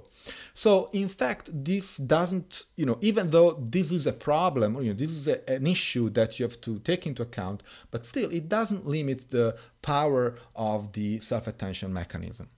So 0.55 0.73
in 1.03 1.09
fact, 1.21 1.45
this 1.71 1.89
doesn't, 2.17 2.51
you 2.81 2.87
know, 2.89 2.99
even 3.01 3.25
though 3.35 3.51
this 3.77 3.89
is 3.99 4.05
a 4.07 4.17
problem, 4.29 4.69
you 4.83 4.91
know, 4.91 4.99
this 5.05 5.15
is 5.21 5.27
a, 5.35 5.37
an 5.57 5.67
issue 5.67 6.07
that 6.19 6.31
you 6.39 6.43
have 6.49 6.61
to 6.69 6.73
take 6.91 7.03
into 7.07 7.23
account, 7.23 7.63
but 7.93 8.07
still 8.13 8.31
it 8.39 8.49
doesn't 8.49 8.85
limit 8.97 9.19
the 9.31 9.49
power 9.83 10.25
of 10.55 10.79
the 10.93 11.09
self-attention 11.21 11.91
mechanism. 11.93 12.49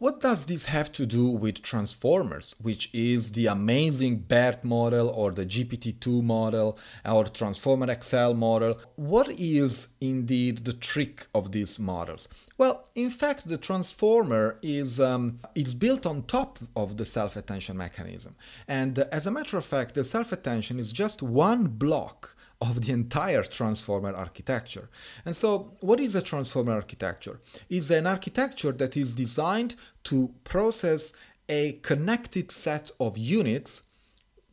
What 0.00 0.22
does 0.22 0.46
this 0.46 0.64
have 0.64 0.90
to 0.92 1.04
do 1.04 1.26
with 1.28 1.60
transformers, 1.60 2.56
which 2.58 2.88
is 2.94 3.32
the 3.32 3.48
amazing 3.48 4.20
BERT 4.20 4.64
model 4.64 5.10
or 5.10 5.30
the 5.30 5.44
GPT-2 5.44 6.22
model 6.22 6.78
or 7.04 7.24
Transformer 7.26 7.94
XL 8.02 8.32
model? 8.32 8.80
What 8.96 9.28
is 9.28 9.88
indeed 10.00 10.64
the 10.64 10.72
trick 10.72 11.26
of 11.34 11.52
these 11.52 11.78
models? 11.78 12.28
Well, 12.56 12.88
in 12.94 13.10
fact, 13.10 13.46
the 13.46 13.58
transformer 13.58 14.58
is 14.62 14.98
um, 14.98 15.38
it's 15.54 15.74
built 15.74 16.06
on 16.06 16.22
top 16.22 16.60
of 16.74 16.96
the 16.96 17.04
self-attention 17.04 17.76
mechanism, 17.76 18.36
and 18.66 19.00
as 19.12 19.26
a 19.26 19.30
matter 19.30 19.58
of 19.58 19.66
fact, 19.66 19.94
the 19.94 20.04
self-attention 20.04 20.78
is 20.78 20.92
just 20.92 21.22
one 21.22 21.66
block 21.66 22.36
of 22.60 22.82
the 22.82 22.92
entire 22.92 23.42
transformer 23.42 24.14
architecture. 24.14 24.90
And 25.24 25.34
so, 25.34 25.72
what 25.80 25.98
is 25.98 26.14
a 26.14 26.20
transformer 26.20 26.72
architecture? 26.72 27.40
It's 27.70 27.90
an 27.90 28.06
architecture 28.06 28.72
that 28.72 28.96
is 28.96 29.14
designed 29.14 29.76
to 30.04 30.34
process 30.44 31.12
a 31.48 31.72
connected 31.82 32.52
set 32.52 32.90
of 33.00 33.18
units, 33.18 33.82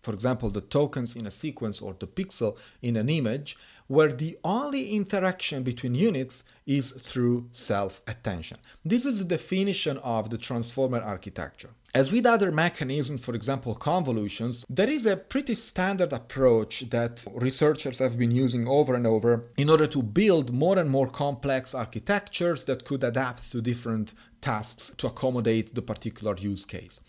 for 0.01 0.13
example, 0.13 0.49
the 0.49 0.61
tokens 0.61 1.15
in 1.15 1.27
a 1.27 1.31
sequence 1.31 1.81
or 1.81 1.93
the 1.93 2.07
pixel 2.07 2.57
in 2.81 2.95
an 2.97 3.09
image, 3.09 3.57
where 3.87 4.11
the 4.11 4.37
only 4.43 4.91
interaction 4.91 5.63
between 5.63 5.95
units 5.95 6.43
is 6.65 6.91
through 6.91 7.47
self 7.51 8.01
attention. 8.07 8.57
This 8.83 9.05
is 9.05 9.19
the 9.19 9.25
definition 9.25 9.97
of 9.99 10.29
the 10.29 10.37
transformer 10.37 11.01
architecture. 11.01 11.69
As 11.97 12.11
with 12.11 12.27
other 12.27 12.51
mechanisms, 12.51 13.25
for 13.25 13.33
example 13.33 13.73
convolutions, 13.73 14.63
there 14.69 14.87
is 14.87 15.07
a 15.07 15.17
pretty 15.17 15.55
standard 15.55 16.13
approach 16.13 16.81
that 16.91 17.25
researchers 17.33 17.97
have 17.97 18.19
been 18.19 18.29
using 18.29 18.67
over 18.67 18.93
and 18.93 19.07
over 19.07 19.49
in 19.57 19.67
order 19.67 19.87
to 19.87 20.03
build 20.03 20.53
more 20.53 20.77
and 20.77 20.91
more 20.91 21.07
complex 21.07 21.73
architectures 21.73 22.65
that 22.65 22.85
could 22.85 23.03
adapt 23.03 23.51
to 23.51 23.61
different 23.61 24.13
tasks 24.41 24.93
to 24.99 25.07
accommodate 25.07 25.73
the 25.73 25.81
particular 25.81 26.35
use 26.37 26.65
case. 26.65 26.99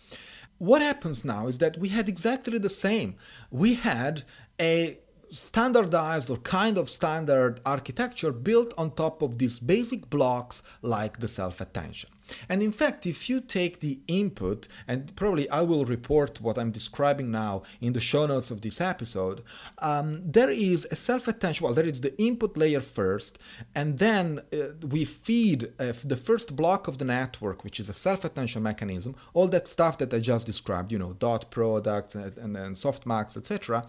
What 0.57 0.81
happens 0.81 1.23
now 1.23 1.45
is 1.45 1.59
that 1.59 1.77
we 1.77 1.89
had 1.89 2.09
exactly 2.09 2.57
the 2.57 2.75
same. 2.85 3.15
We 3.51 3.75
had 3.75 4.23
a 4.59 4.97
standardized 5.29 6.31
or 6.31 6.37
kind 6.37 6.79
of 6.79 6.89
standard 6.89 7.61
architecture 7.63 8.31
built 8.31 8.73
on 8.75 8.95
top 8.95 9.21
of 9.21 9.37
these 9.37 9.59
basic 9.59 10.09
blocks 10.09 10.63
like 10.81 11.19
the 11.19 11.27
self-attention. 11.27 12.09
And 12.47 12.61
in 12.61 12.71
fact, 12.71 13.05
if 13.05 13.29
you 13.29 13.41
take 13.41 13.79
the 13.79 13.99
input, 14.07 14.67
and 14.87 15.15
probably 15.15 15.49
I 15.49 15.61
will 15.61 15.85
report 15.85 16.41
what 16.41 16.57
I'm 16.57 16.71
describing 16.71 17.31
now 17.31 17.63
in 17.81 17.93
the 17.93 17.99
show 17.99 18.25
notes 18.25 18.51
of 18.51 18.61
this 18.61 18.81
episode, 18.81 19.43
um, 19.79 20.21
there 20.23 20.49
is 20.49 20.87
a 20.91 20.95
self 20.95 21.27
attention. 21.27 21.65
Well, 21.65 21.73
there 21.73 21.87
is 21.87 22.01
the 22.01 22.19
input 22.21 22.57
layer 22.57 22.81
first, 22.81 23.39
and 23.75 23.99
then 23.99 24.41
uh, 24.53 24.87
we 24.87 25.05
feed 25.05 25.65
uh, 25.79 25.93
the 26.03 26.15
first 26.15 26.55
block 26.55 26.87
of 26.87 26.97
the 26.97 27.05
network, 27.05 27.63
which 27.63 27.79
is 27.79 27.89
a 27.89 27.93
self 27.93 28.23
attention 28.25 28.63
mechanism, 28.63 29.15
all 29.33 29.47
that 29.47 29.67
stuff 29.67 29.97
that 29.99 30.13
I 30.13 30.19
just 30.19 30.45
described, 30.45 30.91
you 30.91 30.99
know, 30.99 31.13
dot 31.13 31.51
products 31.51 32.15
and, 32.15 32.37
and, 32.37 32.57
and 32.57 32.75
softmax, 32.75 33.37
etc. 33.37 33.85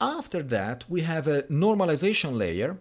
After 0.00 0.42
that, 0.42 0.84
we 0.88 1.02
have 1.02 1.26
a 1.26 1.42
normalization 1.44 2.36
layer. 2.36 2.78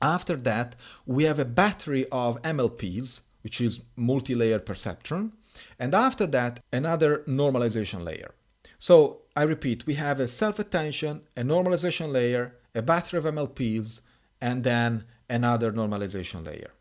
After 0.00 0.36
that, 0.36 0.76
we 1.04 1.24
have 1.24 1.38
a 1.38 1.44
battery 1.44 2.06
of 2.10 2.40
MLPs, 2.42 3.22
which 3.42 3.60
is 3.60 3.84
multi-layer 3.96 4.58
perceptron. 4.58 5.32
And 5.78 5.94
after 5.94 6.26
that, 6.28 6.60
another 6.72 7.24
normalization 7.26 8.04
layer. 8.04 8.34
So 8.78 9.22
I 9.36 9.42
repeat, 9.42 9.86
we 9.86 9.94
have 9.94 10.20
a 10.20 10.28
self-attention, 10.28 11.22
a 11.36 11.42
normalization 11.42 12.12
layer, 12.12 12.56
a 12.74 12.82
battery 12.82 13.18
of 13.18 13.24
MLPs, 13.24 14.00
and 14.40 14.64
then 14.64 15.04
another 15.28 15.72
normalization 15.72 16.46
layer. 16.46 16.72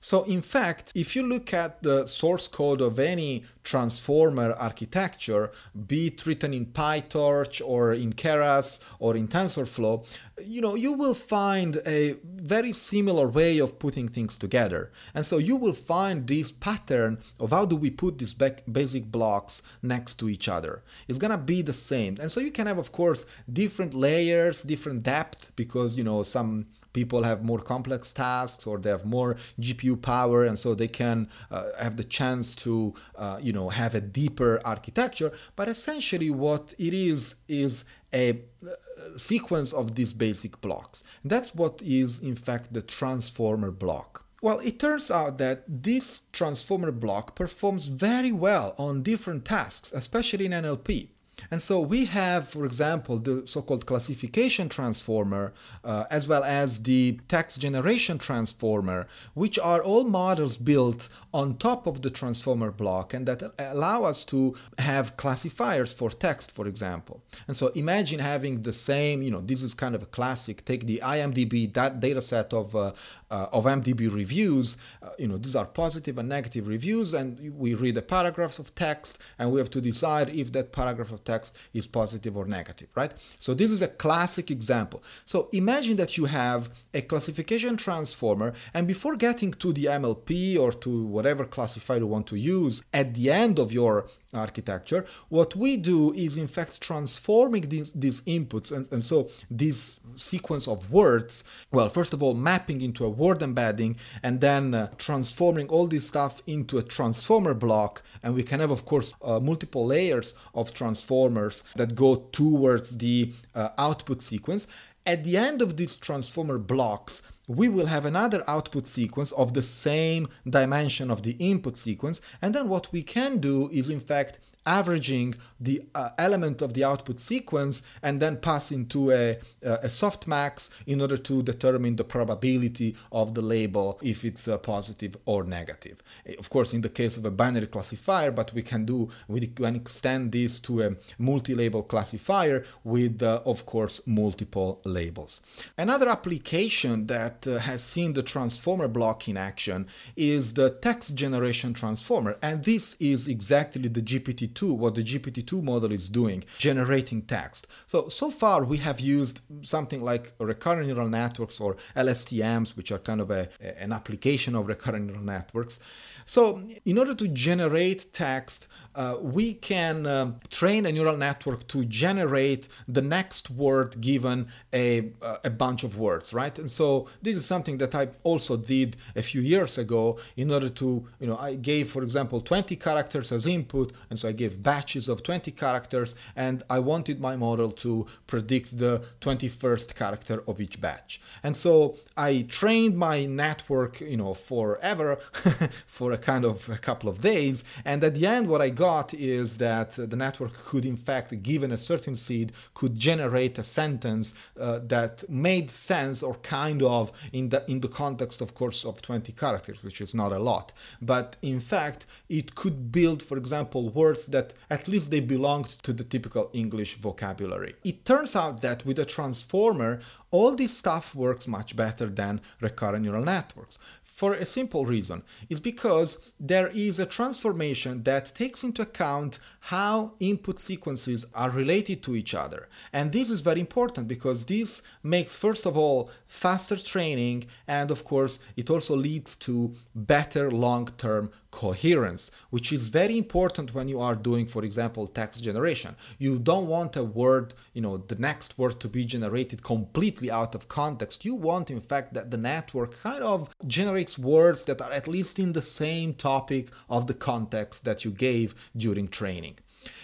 So 0.00 0.22
in 0.24 0.42
fact, 0.42 0.92
if 0.94 1.16
you 1.16 1.22
look 1.22 1.52
at 1.52 1.82
the 1.82 2.06
source 2.06 2.46
code 2.46 2.80
of 2.80 2.98
any 2.98 3.44
transformer 3.64 4.52
architecture, 4.52 5.50
be 5.86 6.06
it 6.06 6.24
written 6.24 6.54
in 6.54 6.66
PyTorch 6.66 7.60
or 7.64 7.92
in 7.92 8.12
Keras 8.12 8.80
or 8.98 9.16
in 9.16 9.28
TensorFlow, 9.28 10.06
you 10.40 10.60
know, 10.60 10.76
you 10.76 10.92
will 10.92 11.14
find 11.14 11.82
a 11.84 12.16
very 12.24 12.72
similar 12.72 13.26
way 13.26 13.58
of 13.58 13.80
putting 13.80 14.08
things 14.08 14.38
together. 14.38 14.92
And 15.12 15.26
so 15.26 15.38
you 15.38 15.56
will 15.56 15.72
find 15.72 16.26
this 16.26 16.52
pattern 16.52 17.18
of 17.40 17.50
how 17.50 17.64
do 17.64 17.74
we 17.74 17.90
put 17.90 18.18
these 18.18 18.34
basic 18.34 19.10
blocks 19.10 19.62
next 19.82 20.14
to 20.20 20.28
each 20.28 20.48
other. 20.48 20.84
It's 21.08 21.18
gonna 21.18 21.38
be 21.38 21.60
the 21.62 21.72
same. 21.72 22.16
And 22.20 22.30
so 22.30 22.40
you 22.40 22.52
can 22.52 22.68
have, 22.68 22.78
of 22.78 22.92
course, 22.92 23.26
different 23.52 23.94
layers, 23.94 24.62
different 24.62 25.02
depth, 25.02 25.50
because, 25.56 25.96
you 25.98 26.04
know, 26.04 26.22
some 26.22 26.66
people 26.92 27.22
have 27.22 27.44
more 27.44 27.60
complex 27.60 28.12
tasks 28.12 28.66
or 28.66 28.78
they 28.78 28.90
have 28.90 29.04
more 29.04 29.36
GPU 29.60 30.00
power 30.00 30.44
and 30.44 30.58
so 30.58 30.74
they 30.74 30.88
can 30.88 31.28
uh, 31.50 31.64
have 31.78 31.96
the 31.96 32.04
chance 32.04 32.54
to 32.56 32.94
uh, 33.16 33.38
you 33.40 33.52
know 33.52 33.68
have 33.68 33.94
a 33.94 34.00
deeper 34.00 34.60
architecture. 34.64 35.32
But 35.56 35.68
essentially 35.68 36.30
what 36.30 36.74
it 36.78 36.94
is 36.94 37.36
is 37.48 37.84
a 38.12 38.30
uh, 38.30 39.16
sequence 39.16 39.72
of 39.72 39.94
these 39.94 40.12
basic 40.12 40.60
blocks. 40.60 41.02
That's 41.24 41.54
what 41.54 41.82
is 41.82 42.20
in 42.20 42.34
fact 42.34 42.72
the 42.72 42.82
transformer 42.82 43.70
block. 43.70 44.24
Well, 44.40 44.60
it 44.60 44.78
turns 44.78 45.10
out 45.10 45.38
that 45.38 45.64
this 45.66 46.22
transformer 46.32 46.92
block 46.92 47.34
performs 47.34 47.88
very 47.88 48.30
well 48.30 48.74
on 48.78 49.02
different 49.02 49.44
tasks, 49.44 49.92
especially 49.92 50.46
in 50.46 50.52
NLP. 50.52 51.08
And 51.50 51.62
so 51.62 51.80
we 51.80 52.06
have, 52.06 52.48
for 52.48 52.64
example, 52.64 53.18
the 53.18 53.46
so-called 53.46 53.86
classification 53.86 54.68
transformer, 54.68 55.52
uh, 55.84 56.04
as 56.10 56.26
well 56.28 56.44
as 56.44 56.82
the 56.82 57.20
text 57.28 57.60
generation 57.60 58.18
transformer, 58.18 59.06
which 59.34 59.58
are 59.58 59.82
all 59.82 60.04
models 60.04 60.56
built 60.56 61.08
on 61.32 61.56
top 61.56 61.86
of 61.86 62.02
the 62.02 62.10
transformer 62.10 62.70
block 62.70 63.14
and 63.14 63.26
that 63.26 63.42
allow 63.58 64.04
us 64.04 64.24
to 64.24 64.54
have 64.78 65.16
classifiers 65.16 65.92
for 65.92 66.10
text, 66.10 66.50
for 66.50 66.66
example. 66.66 67.22
And 67.46 67.56
so 67.56 67.68
imagine 67.68 68.20
having 68.20 68.62
the 68.62 68.72
same, 68.72 69.22
you 69.22 69.30
know, 69.30 69.40
this 69.40 69.62
is 69.62 69.74
kind 69.74 69.94
of 69.94 70.02
a 70.02 70.06
classic, 70.06 70.64
take 70.64 70.86
the 70.86 71.00
IMDb 71.04 71.72
that 71.74 72.00
data 72.00 72.22
set 72.22 72.52
of, 72.52 72.74
uh, 72.74 72.92
uh, 73.30 73.46
of 73.52 73.64
MDB 73.64 74.12
reviews, 74.12 74.76
uh, 75.02 75.10
you 75.18 75.28
know, 75.28 75.36
these 75.36 75.54
are 75.54 75.66
positive 75.66 76.18
and 76.18 76.28
negative 76.28 76.66
reviews, 76.66 77.14
and 77.14 77.54
we 77.56 77.74
read 77.74 77.94
the 77.94 78.02
paragraphs 78.02 78.58
of 78.58 78.74
text, 78.74 79.18
and 79.38 79.52
we 79.52 79.58
have 79.58 79.70
to 79.70 79.80
decide 79.80 80.30
if 80.30 80.52
that 80.52 80.72
paragraph 80.72 81.12
of 81.12 81.24
text 81.32 81.50
is 81.78 81.86
positive 82.00 82.34
or 82.40 82.46
negative, 82.58 82.88
right? 83.00 83.12
So 83.44 83.50
this 83.54 83.70
is 83.76 83.82
a 83.82 83.94
classic 84.04 84.46
example. 84.50 85.00
So 85.32 85.36
imagine 85.62 85.96
that 86.00 86.12
you 86.18 86.24
have 86.42 86.60
a 87.00 87.02
classification 87.10 87.74
transformer, 87.76 88.50
and 88.74 88.84
before 88.94 89.16
getting 89.26 89.52
to 89.62 89.68
the 89.72 89.86
MLP 90.02 90.30
or 90.64 90.70
to 90.84 90.90
whatever 91.16 91.44
classifier 91.56 92.00
you 92.02 92.10
want 92.14 92.26
to 92.28 92.36
use, 92.58 92.76
at 93.00 93.08
the 93.16 93.26
end 93.44 93.58
of 93.58 93.68
your 93.78 93.94
architecture, 94.34 95.06
what 95.28 95.56
we 95.56 95.76
do 95.76 96.12
is 96.12 96.36
in 96.36 96.46
fact 96.46 96.80
transforming 96.80 97.62
these, 97.62 97.92
these 97.92 98.20
inputs 98.22 98.70
and, 98.70 98.90
and 98.92 99.02
so 99.02 99.30
this 99.50 100.00
sequence 100.16 100.68
of 100.68 100.90
words, 100.90 101.44
well, 101.72 101.88
first 101.88 102.12
of 102.12 102.22
all, 102.22 102.34
mapping 102.34 102.80
into 102.80 103.04
a 103.04 103.08
word 103.08 103.42
embedding 103.42 103.96
and 104.22 104.40
then 104.40 104.74
uh, 104.74 104.88
transforming 104.98 105.68
all 105.68 105.86
this 105.86 106.08
stuff 106.08 106.42
into 106.46 106.78
a 106.78 106.82
transformer 106.82 107.54
block. 107.54 108.02
And 108.22 108.34
we 108.34 108.42
can 108.42 108.60
have, 108.60 108.70
of 108.70 108.84
course, 108.84 109.14
uh, 109.22 109.40
multiple 109.40 109.86
layers 109.86 110.34
of 110.54 110.74
transformers 110.74 111.64
that 111.76 111.94
go 111.94 112.28
towards 112.32 112.98
the 112.98 113.32
uh, 113.54 113.70
output 113.78 114.22
sequence. 114.22 114.66
At 115.06 115.24
the 115.24 115.38
end 115.38 115.62
of 115.62 115.78
these 115.78 115.96
transformer 115.96 116.58
blocks, 116.58 117.22
we 117.48 117.68
will 117.68 117.86
have 117.86 118.04
another 118.04 118.44
output 118.46 118.86
sequence 118.86 119.32
of 119.32 119.54
the 119.54 119.62
same 119.62 120.28
dimension 120.48 121.10
of 121.10 121.22
the 121.22 121.32
input 121.32 121.78
sequence. 121.78 122.20
And 122.42 122.54
then 122.54 122.68
what 122.68 122.92
we 122.92 123.02
can 123.02 123.38
do 123.38 123.68
is 123.70 123.88
in 123.88 124.00
fact 124.00 124.38
averaging 124.66 125.34
the 125.60 125.82
uh, 125.94 126.10
element 126.18 126.62
of 126.62 126.74
the 126.74 126.84
output 126.84 127.20
sequence 127.20 127.82
and 128.02 128.20
then 128.20 128.36
pass 128.36 128.70
into 128.70 129.10
a, 129.10 129.38
a 129.62 129.88
softmax 129.88 130.70
in 130.86 131.00
order 131.00 131.16
to 131.16 131.42
determine 131.42 131.96
the 131.96 132.04
probability 132.04 132.96
of 133.12 133.34
the 133.34 133.42
label 133.42 133.98
if 134.02 134.24
it's 134.24 134.48
uh, 134.48 134.58
positive 134.58 135.16
or 135.24 135.44
negative. 135.44 136.02
Of 136.38 136.50
course, 136.50 136.72
in 136.74 136.82
the 136.82 136.88
case 136.88 137.16
of 137.16 137.24
a 137.24 137.30
binary 137.30 137.66
classifier, 137.66 138.30
but 138.30 138.52
we 138.52 138.62
can 138.62 138.84
do 138.84 139.08
we 139.26 139.46
can 139.46 139.76
extend 139.76 140.32
this 140.32 140.58
to 140.60 140.82
a 140.82 140.96
multi-label 141.18 141.82
classifier 141.82 142.64
with, 142.84 143.22
uh, 143.22 143.40
of 143.44 143.66
course, 143.66 144.06
multiple 144.06 144.80
labels. 144.84 145.40
Another 145.76 146.08
application 146.08 147.06
that 147.06 147.46
uh, 147.46 147.58
has 147.58 147.82
seen 147.82 148.12
the 148.12 148.22
transformer 148.22 148.88
block 148.88 149.28
in 149.28 149.36
action 149.36 149.86
is 150.16 150.54
the 150.54 150.70
text 150.70 151.14
generation 151.14 151.72
transformer, 151.72 152.36
and 152.42 152.64
this 152.64 152.94
is 153.00 153.28
exactly 153.28 153.88
the 153.88 154.02
GPT-2 154.02 154.76
what 154.76 154.94
the 154.94 155.02
GPT-2 155.48 155.62
model 155.62 155.92
is 155.92 156.08
doing, 156.08 156.44
generating 156.58 157.22
text. 157.22 157.66
So 157.86 158.08
so 158.08 158.30
far 158.30 158.64
we 158.64 158.78
have 158.78 159.00
used 159.00 159.40
something 159.62 160.02
like 160.02 160.32
recurrent 160.38 160.86
neural 160.86 161.08
networks 161.08 161.60
or 161.60 161.76
LSTMs, 161.96 162.76
which 162.76 162.92
are 162.92 162.98
kind 162.98 163.20
of 163.20 163.30
a, 163.30 163.48
an 163.80 163.92
application 163.92 164.54
of 164.54 164.66
recurrent 164.66 165.06
neural 165.06 165.22
networks. 165.22 165.80
So, 166.28 166.60
in 166.84 166.98
order 166.98 167.14
to 167.14 167.26
generate 167.28 168.12
text, 168.12 168.68
uh, 168.94 169.16
we 169.18 169.54
can 169.54 170.04
uh, 170.04 170.32
train 170.50 170.84
a 170.84 170.92
neural 170.92 171.16
network 171.16 171.66
to 171.68 171.86
generate 171.86 172.68
the 172.86 173.00
next 173.00 173.48
word 173.48 173.98
given 174.02 174.48
a, 174.70 175.12
uh, 175.22 175.38
a 175.42 175.48
bunch 175.48 175.84
of 175.84 175.98
words, 175.98 176.34
right? 176.34 176.58
And 176.58 176.70
so, 176.70 177.08
this 177.22 177.34
is 177.34 177.46
something 177.46 177.78
that 177.78 177.94
I 177.94 178.08
also 178.24 178.58
did 178.58 178.98
a 179.16 179.22
few 179.22 179.40
years 179.40 179.78
ago 179.78 180.18
in 180.36 180.52
order 180.52 180.68
to, 180.68 181.06
you 181.18 181.26
know, 181.26 181.38
I 181.38 181.54
gave, 181.54 181.88
for 181.88 182.02
example, 182.02 182.42
20 182.42 182.76
characters 182.76 183.32
as 183.32 183.46
input, 183.46 183.94
and 184.10 184.18
so 184.18 184.28
I 184.28 184.32
gave 184.32 184.62
batches 184.62 185.08
of 185.08 185.22
20 185.22 185.37
characters, 185.46 186.14
and 186.34 186.62
I 186.68 186.78
wanted 186.78 187.20
my 187.20 187.36
model 187.36 187.70
to 187.70 188.06
predict 188.26 188.78
the 188.78 189.02
21st 189.20 189.94
character 189.94 190.42
of 190.46 190.60
each 190.60 190.80
batch. 190.80 191.20
And 191.42 191.56
so, 191.56 191.96
I 192.16 192.46
trained 192.48 192.96
my 192.96 193.26
network, 193.26 194.00
you 194.00 194.16
know, 194.16 194.34
forever 194.34 195.16
for 195.86 196.12
a 196.12 196.18
kind 196.18 196.44
of 196.44 196.68
a 196.68 196.78
couple 196.78 197.08
of 197.08 197.20
days. 197.20 197.64
And 197.84 198.02
at 198.02 198.14
the 198.14 198.26
end, 198.26 198.48
what 198.48 198.60
I 198.60 198.70
got 198.70 199.14
is 199.14 199.58
that 199.58 199.92
the 199.92 200.16
network 200.16 200.52
could, 200.54 200.84
in 200.84 200.96
fact, 200.96 201.42
given 201.42 201.70
a 201.72 201.78
certain 201.78 202.16
seed, 202.16 202.52
could 202.74 202.96
generate 202.98 203.58
a 203.58 203.64
sentence 203.64 204.34
uh, 204.58 204.80
that 204.84 205.28
made 205.28 205.70
sense 205.70 206.22
or 206.22 206.34
kind 206.36 206.82
of 206.82 207.12
in 207.32 207.50
the 207.50 207.64
in 207.70 207.80
the 207.80 207.88
context, 207.88 208.40
of 208.40 208.54
course, 208.54 208.84
of 208.84 209.00
20 209.02 209.32
characters, 209.32 209.82
which 209.82 210.00
is 210.00 210.14
not 210.14 210.32
a 210.32 210.38
lot. 210.38 210.72
But 211.00 211.36
in 211.42 211.60
fact, 211.60 212.06
it 212.28 212.54
could 212.54 212.90
build, 212.90 213.22
for 213.22 213.36
example, 213.36 213.88
words 213.90 214.26
that 214.26 214.54
at 214.70 214.88
least 214.88 215.10
they 215.10 215.20
belonged 215.28 215.68
to 215.84 215.92
the 215.92 216.04
typical 216.04 216.50
English 216.52 216.96
vocabulary. 216.96 217.76
It 217.84 218.04
turns 218.04 218.34
out 218.34 218.60
that 218.62 218.84
with 218.84 218.98
a 218.98 219.04
transformer, 219.04 220.00
all 220.30 220.56
this 220.56 220.76
stuff 220.76 221.14
works 221.14 221.46
much 221.46 221.76
better 221.76 222.06
than 222.06 222.40
recurrent 222.60 223.04
neural 223.04 223.24
networks 223.24 223.78
for 224.18 224.34
a 224.34 224.44
simple 224.44 224.84
reason. 224.84 225.22
It's 225.48 225.60
because 225.60 226.32
there 226.40 226.70
is 226.74 226.98
a 226.98 227.06
transformation 227.06 228.02
that 228.02 228.32
takes 228.34 228.64
into 228.64 228.82
account 228.82 229.38
how 229.72 230.14
input 230.18 230.58
sequences 230.58 231.24
are 231.34 231.50
related 231.50 232.02
to 232.02 232.16
each 232.16 232.34
other. 232.34 232.68
And 232.92 233.12
this 233.12 233.30
is 233.30 233.42
very 233.42 233.60
important 233.60 234.08
because 234.08 234.46
this 234.46 234.82
makes, 235.04 235.36
first 235.36 235.66
of 235.66 235.78
all, 235.78 236.10
faster 236.26 236.76
training, 236.76 237.46
and 237.68 237.92
of 237.92 238.04
course, 238.04 238.40
it 238.56 238.70
also 238.70 238.96
leads 238.96 239.36
to 239.36 239.76
better 239.94 240.50
long 240.50 240.88
term 240.98 241.30
coherence, 241.58 242.30
which 242.50 242.72
is 242.72 242.86
very 242.86 243.18
important 243.18 243.74
when 243.74 243.88
you 243.88 244.00
are 244.00 244.14
doing, 244.14 244.46
for 244.46 244.62
example, 244.64 245.08
text 245.08 245.42
generation. 245.42 245.96
You 246.16 246.38
don't 246.38 246.68
want 246.68 246.96
a 246.96 247.02
word, 247.02 247.52
you 247.72 247.82
know, 247.82 247.96
the 247.96 248.14
next 248.14 248.56
word 248.56 248.78
to 248.78 248.88
be 248.88 249.04
generated 249.04 249.64
completely 249.64 250.30
out 250.30 250.54
of 250.54 250.68
context. 250.68 251.24
You 251.24 251.34
want, 251.34 251.68
in 251.68 251.80
fact, 251.80 252.14
that 252.14 252.30
the 252.30 252.36
network 252.36 253.00
kind 253.00 253.24
of 253.24 253.52
generates 253.66 254.16
words 254.16 254.66
that 254.66 254.80
are 254.80 254.92
at 254.92 255.08
least 255.08 255.40
in 255.40 255.52
the 255.52 255.68
same 255.82 256.14
topic 256.14 256.68
of 256.88 257.08
the 257.08 257.18
context 257.30 257.84
that 257.84 258.04
you 258.04 258.12
gave 258.12 258.54
during 258.76 259.08
training. 259.08 259.56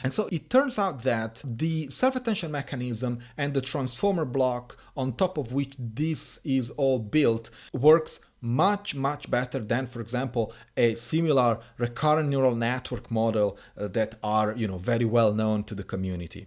And 0.02 0.12
so 0.12 0.28
it 0.32 0.50
turns 0.50 0.78
out 0.78 1.02
that 1.02 1.42
the 1.44 1.88
self 1.90 2.16
attention 2.16 2.50
mechanism 2.50 3.20
and 3.36 3.55
the 3.55 3.61
transformer 3.61 4.24
block 4.24 4.76
on 4.96 5.12
top 5.12 5.38
of 5.38 5.52
which 5.52 5.74
this 5.78 6.40
is 6.44 6.70
all 6.70 6.98
built 6.98 7.50
works 7.72 8.24
much 8.45 8.95
much 8.95 9.30
better 9.30 9.59
than 9.59 9.86
for 9.86 10.01
example 10.01 10.53
a 10.76 10.95
similar 10.95 11.59
recurrent 11.78 12.28
neural 12.28 12.55
network 12.55 13.11
model 13.11 13.57
uh, 13.78 13.88
that 13.88 14.16
are 14.22 14.55
you 14.55 14.68
know 14.68 14.76
very 14.76 15.05
well 15.05 15.32
known 15.32 15.64
to 15.64 15.74
the 15.74 15.82
community 15.82 16.47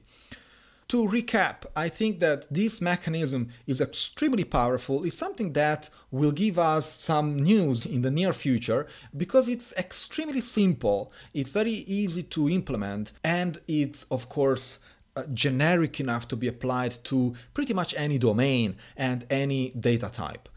to 0.88 1.06
recap, 1.06 1.66
I 1.76 1.90
think 1.90 2.22
that 2.22 2.48
this 2.50 2.80
mechanism 2.80 3.50
is 3.66 3.82
extremely 3.82 4.46
powerful. 4.46 5.04
It's 5.04 5.18
something 5.18 5.52
that 5.54 5.90
will 6.12 6.32
give 6.32 6.58
us 6.58 6.86
some 6.86 7.36
news 7.36 7.86
in 7.86 8.04
the 8.04 8.12
near 8.12 8.32
future 8.32 8.88
because 9.16 9.50
it's 9.50 9.74
extremely 9.78 10.40
simple, 10.40 11.12
it's 11.34 11.52
very 11.52 11.72
easy 11.72 12.24
to 12.24 12.50
implement, 12.50 13.12
and 13.22 13.60
it's, 13.68 14.06
of 14.06 14.30
course, 14.30 14.80
uh, 15.18 15.24
generic 15.34 16.00
enough 16.00 16.28
to 16.30 16.38
be 16.38 16.48
applied 16.48 17.04
to 17.04 17.36
pretty 17.54 17.74
much 17.74 17.94
any 17.98 18.18
domain 18.18 18.78
and 18.96 19.26
any 19.30 19.72
data 19.72 20.10
type. 20.10 20.48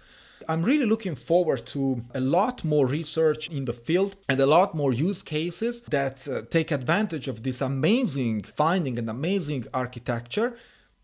I'm 0.51 0.64
really 0.64 0.84
looking 0.84 1.14
forward 1.14 1.64
to 1.66 2.03
a 2.12 2.18
lot 2.18 2.64
more 2.64 2.84
research 2.84 3.48
in 3.51 3.66
the 3.66 3.72
field 3.72 4.16
and 4.28 4.40
a 4.40 4.46
lot 4.46 4.74
more 4.74 4.92
use 4.92 5.22
cases 5.22 5.82
that 5.82 6.26
uh, 6.26 6.42
take 6.51 6.72
advantage 6.72 7.28
of 7.28 7.44
this 7.44 7.61
amazing 7.61 8.42
finding 8.42 8.98
and 8.98 9.09
amazing 9.09 9.66
architecture. 9.72 10.57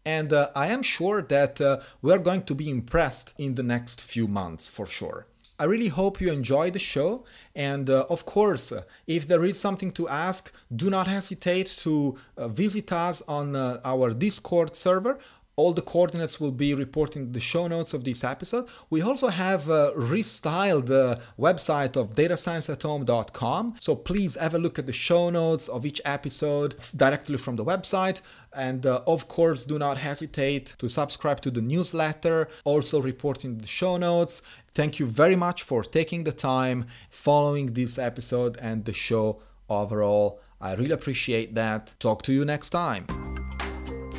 And 0.05 0.33
uh, 0.33 0.49
I 0.57 0.67
am 0.67 0.83
sure 0.83 1.23
that 1.23 1.61
uh, 1.61 1.79
we 2.03 2.13
are 2.13 2.19
going 2.19 2.43
to 2.43 2.57
be 2.57 2.69
impressed 2.69 3.35
in 3.39 3.55
the 3.55 3.63
next 3.63 4.03
few 4.03 4.27
months 4.27 4.67
for 4.67 4.85
sure. 4.85 5.27
I 5.59 5.65
really 5.65 5.89
hope 5.89 6.21
you 6.21 6.31
enjoy 6.31 6.71
the 6.71 6.79
show. 6.79 7.25
And 7.55 7.89
uh, 7.89 8.05
of 8.11 8.27
course, 8.27 8.73
uh, 8.73 8.83
if 9.07 9.27
there 9.27 9.45
is 9.45 9.59
something 9.59 9.91
to 9.93 10.09
ask, 10.09 10.53
do 10.75 10.91
not 10.91 11.07
hesitate 11.07 11.67
to 11.79 12.17
uh, 12.37 12.49
visit 12.49 12.93
us 12.93 13.23
on 13.29 13.57
uh, 13.57 13.81
our 13.85 14.13
Discord 14.13 14.77
server 14.77 15.19
all 15.57 15.73
the 15.73 15.83
coordinates 15.83 16.39
will 16.39 16.53
be 16.53 16.75
reported 16.75 17.23
in 17.23 17.33
the 17.33 17.41
show 17.41 17.67
notes 17.67 17.95
of 17.95 18.05
this 18.05 18.23
episode. 18.23 18.69
We 18.91 19.01
also 19.01 19.29
have 19.29 19.69
a 19.69 19.93
restyled 19.97 20.87
the 20.87 21.21
website 21.39 21.97
of 21.97 22.15
datascienceathome.com. 22.15 23.77
So 23.81 23.97
please 23.97 24.37
have 24.37 24.55
a 24.55 24.59
look 24.59 24.79
at 24.79 24.87
the 24.87 24.93
show 24.93 25.31
notes 25.31 25.69
of 25.69 25.87
each 25.87 26.01
episode 26.05 26.77
directly 26.95 27.39
from 27.39 27.57
the 27.57 27.65
website. 27.65 28.21
And 28.55 28.85
uh, 28.85 29.01
of 29.07 29.29
course, 29.29 29.65
do 29.65 29.79
not 29.79 29.99
hesitate 29.99 30.77
to 30.79 30.89
subscribe 30.89 31.41
to 31.41 31.51
the 31.51 31.63
newsletter, 31.63 32.49
also 32.65 33.01
reporting 33.01 33.59
the 33.59 33.67
show 33.67 33.97
notes. 33.97 34.43
Thank 34.75 34.99
you 34.99 35.07
very 35.07 35.37
much 35.37 35.63
for 35.63 35.83
taking 35.83 36.25
the 36.25 36.33
time 36.33 36.87
following 37.09 37.73
this 37.73 37.99
episode 37.99 38.59
and 38.61 38.85
the 38.85 38.93
show 38.93 39.41
overall. 39.71 40.39
I 40.61 40.75
really 40.75 40.93
appreciate 40.93 41.55
that. 41.55 41.95
Talk 41.99 42.23
to 42.23 42.33
you 42.33 42.45
next 42.45 42.71
time. 42.71 43.26